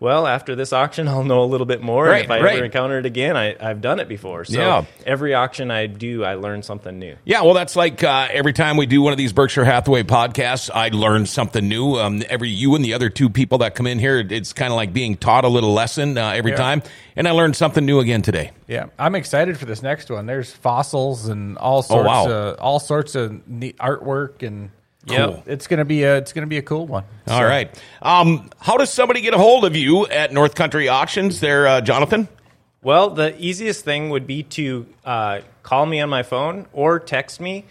well, 0.00 0.26
after 0.26 0.56
this 0.56 0.72
auction, 0.72 1.06
I'll 1.08 1.24
know 1.24 1.44
a 1.44 1.44
little 1.44 1.66
bit 1.66 1.82
more. 1.82 2.06
Right, 2.06 2.16
and 2.16 2.24
if 2.24 2.30
I 2.30 2.40
right. 2.40 2.54
ever 2.56 2.64
encounter 2.64 2.98
it 2.98 3.04
again, 3.04 3.36
I, 3.36 3.54
I've 3.60 3.82
done 3.82 4.00
it 4.00 4.08
before. 4.08 4.46
So 4.46 4.58
Yeah. 4.58 4.84
every 5.06 5.34
auction 5.34 5.70
I 5.70 5.86
do, 5.86 6.24
I 6.24 6.34
learn 6.34 6.62
something 6.62 6.98
new. 6.98 7.16
Yeah, 7.24 7.42
well, 7.42 7.52
that's 7.52 7.76
like 7.76 8.02
uh, 8.02 8.28
every 8.30 8.54
time 8.54 8.78
we 8.78 8.86
do 8.86 9.02
one 9.02 9.12
of 9.12 9.18
these 9.18 9.34
Berkshire 9.34 9.64
Hathaway 9.64 10.02
podcasts, 10.04 10.70
I 10.74 10.88
learn 10.88 11.26
something 11.26 11.68
new. 11.68 11.96
Um, 11.96 12.22
every 12.30 12.48
you 12.48 12.74
and 12.74 12.82
the 12.84 12.94
other 12.94 13.10
two 13.10 13.28
people 13.28 13.58
that 13.58 13.74
come 13.74 13.86
in 13.86 13.98
here, 13.98 14.18
it's 14.18 14.54
kind 14.54 14.72
of 14.72 14.76
like 14.76 14.94
being 14.94 15.16
taught 15.18 15.44
a 15.44 15.48
little 15.48 15.74
lesson 15.74 16.16
uh, 16.16 16.30
every 16.30 16.52
Yeah. 16.52 16.56
time, 16.56 16.82
and 17.14 17.28
I 17.28 17.32
learned 17.32 17.54
something 17.54 17.84
new 17.84 18.00
again 18.00 18.22
today. 18.22 18.52
Yeah, 18.66 18.86
I'm 18.98 19.14
excited 19.14 19.58
for 19.58 19.66
this 19.66 19.82
next 19.82 20.10
one. 20.10 20.24
There's 20.24 20.50
fossils 20.50 21.28
and 21.28 21.58
all 21.58 21.82
sorts 21.82 22.06
wow. 22.06 22.30
of 22.30 22.58
all 22.58 22.78
sorts 22.80 23.14
of 23.14 23.46
neat 23.46 23.76
artwork 23.76 24.46
and 24.46 24.70
Yep. 25.06 25.44
it's 25.46 25.66
gonna 25.66 25.84
be 25.84 26.02
a 26.02 26.18
it's 26.18 26.32
gonna 26.32 26.46
be 26.46 26.58
a 26.58 26.62
cool 26.62 26.86
one. 26.86 27.04
All 27.26 27.44
right, 27.44 27.70
um, 28.02 28.50
how 28.60 28.76
does 28.76 28.92
somebody 28.92 29.20
get 29.22 29.32
a 29.34 29.38
hold 29.38 29.64
of 29.64 29.74
you 29.74 30.06
at 30.06 30.32
North 30.32 30.54
Country 30.54 30.88
Auctions? 30.88 31.40
There, 31.40 31.66
uh, 31.66 31.80
Jonathan. 31.80 32.28
Well, 32.82 33.10
the 33.10 33.34
easiest 33.42 33.84
thing 33.84 34.10
would 34.10 34.26
be 34.26 34.42
to 34.42 34.86
uh, 35.04 35.40
call 35.62 35.86
me 35.86 36.00
on 36.00 36.08
my 36.10 36.22
phone 36.22 36.66
or 36.72 36.98
text 36.98 37.40
me 37.40 37.64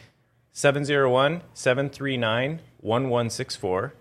701 0.54 1.42
739 1.54 2.60
1164. 2.82 3.94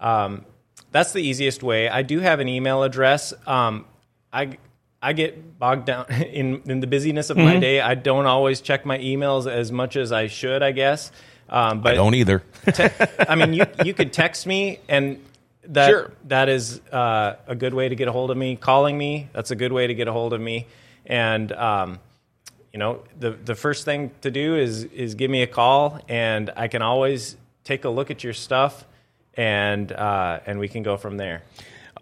Um, 0.00 0.44
That's 0.90 1.12
the 1.12 1.22
easiest 1.22 1.62
way. 1.62 1.88
I 1.88 2.02
do 2.02 2.20
have 2.20 2.40
an 2.40 2.48
email 2.48 2.82
address. 2.82 3.32
Um, 3.46 3.84
I, 4.32 4.58
I 5.00 5.12
get 5.12 5.58
bogged 5.58 5.86
down 5.86 6.06
in, 6.10 6.60
in 6.66 6.80
the 6.80 6.86
busyness 6.86 7.30
of 7.30 7.36
Mm-hmm. 7.36 7.46
my 7.46 7.58
day. 7.58 7.80
I 7.80 7.94
don't 7.94 8.26
always 8.26 8.60
check 8.60 8.84
my 8.84 8.98
emails 8.98 9.50
as 9.50 9.70
much 9.72 9.96
as 9.96 10.10
I 10.12 10.26
should, 10.26 10.62
I 10.62 10.72
guess. 10.72 11.12
Um, 11.52 11.82
but 11.82 11.92
I 11.92 11.94
don't 11.96 12.14
either. 12.14 12.42
te- 12.72 12.88
I 13.28 13.34
mean, 13.36 13.52
you 13.52 13.64
you 13.84 13.92
could 13.94 14.12
text 14.12 14.46
me, 14.46 14.80
and 14.88 15.22
that 15.68 15.88
Sure. 15.90 16.10
that 16.28 16.48
is 16.48 16.80
uh, 16.90 17.36
a 17.46 17.54
good 17.54 17.74
way 17.74 17.88
to 17.88 17.94
get 17.94 18.08
a 18.08 18.12
hold 18.12 18.30
of 18.30 18.36
me. 18.36 18.56
Calling 18.56 18.96
me, 18.96 19.28
that's 19.34 19.50
a 19.50 19.56
good 19.56 19.70
way 19.72 19.86
to 19.86 19.94
get 19.94 20.08
a 20.08 20.12
hold 20.12 20.32
of 20.32 20.40
me. 20.40 20.66
And 21.06 21.52
um, 21.52 21.98
you 22.72 22.78
know, 22.78 23.02
the 23.20 23.32
the 23.32 23.54
first 23.54 23.84
thing 23.84 24.10
to 24.22 24.30
do 24.30 24.56
is 24.56 24.84
is 24.84 25.14
give 25.14 25.30
me 25.30 25.42
a 25.42 25.46
call, 25.46 26.00
and 26.08 26.50
I 26.56 26.68
can 26.68 26.80
always 26.80 27.36
take 27.64 27.84
a 27.84 27.90
look 27.90 28.10
at 28.10 28.24
your 28.24 28.32
stuff, 28.32 28.86
and 29.34 29.92
uh, 29.92 30.40
and 30.46 30.58
we 30.58 30.68
can 30.68 30.82
go 30.82 30.96
from 30.96 31.18
there. 31.18 31.42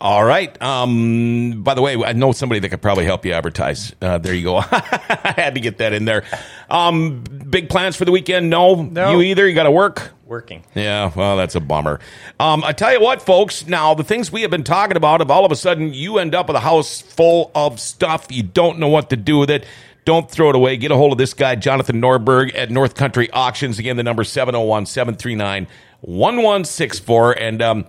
All 0.00 0.24
right. 0.24 0.50
Um, 0.62 1.62
by 1.62 1.74
the 1.74 1.82
way, 1.82 1.94
I 2.02 2.14
know 2.14 2.32
somebody 2.32 2.58
that 2.60 2.70
could 2.70 2.80
probably 2.80 3.04
help 3.04 3.26
you 3.26 3.32
advertise. 3.32 3.94
Uh, 4.00 4.16
there 4.16 4.32
you 4.34 4.44
go. 4.44 4.56
I 4.70 5.34
had 5.36 5.54
to 5.56 5.60
get 5.60 5.76
that 5.78 5.92
in 5.92 6.06
there. 6.06 6.24
Um, 6.70 7.22
big 7.50 7.68
plans 7.68 7.96
for 7.96 8.04
the 8.04 8.12
weekend? 8.12 8.48
No, 8.50 8.74
No. 8.82 9.12
you 9.12 9.22
either. 9.22 9.46
You 9.48 9.54
got 9.54 9.64
to 9.64 9.70
work. 9.70 10.10
Working. 10.26 10.62
Yeah, 10.76 11.10
well, 11.16 11.36
that's 11.36 11.56
a 11.56 11.60
bummer. 11.60 11.98
Um, 12.38 12.62
I 12.62 12.72
tell 12.72 12.92
you 12.92 13.00
what, 13.00 13.20
folks. 13.20 13.66
Now 13.66 13.94
the 13.94 14.04
things 14.04 14.30
we 14.30 14.42
have 14.42 14.50
been 14.50 14.62
talking 14.62 14.96
about, 14.96 15.20
if 15.20 15.28
all 15.28 15.44
of 15.44 15.50
a 15.50 15.56
sudden 15.56 15.92
you 15.92 16.18
end 16.18 16.36
up 16.36 16.46
with 16.46 16.56
a 16.56 16.60
house 16.60 17.00
full 17.00 17.50
of 17.54 17.80
stuff, 17.80 18.28
you 18.30 18.44
don't 18.44 18.78
know 18.78 18.86
what 18.86 19.10
to 19.10 19.16
do 19.16 19.38
with 19.38 19.50
it. 19.50 19.66
Don't 20.04 20.30
throw 20.30 20.48
it 20.50 20.54
away. 20.56 20.76
Get 20.76 20.92
a 20.92 20.96
hold 20.96 21.10
of 21.12 21.18
this 21.18 21.34
guy, 21.34 21.56
Jonathan 21.56 22.00
Norberg 22.00 22.54
at 22.54 22.70
North 22.70 22.94
Country 22.94 23.28
Auctions. 23.32 23.78
Again, 23.80 23.96
the 23.96 24.02
number 24.04 24.22
701 24.22 24.86
739 24.86 25.66
1164. 26.02 27.32
And 27.38 27.60
um, 27.62 27.84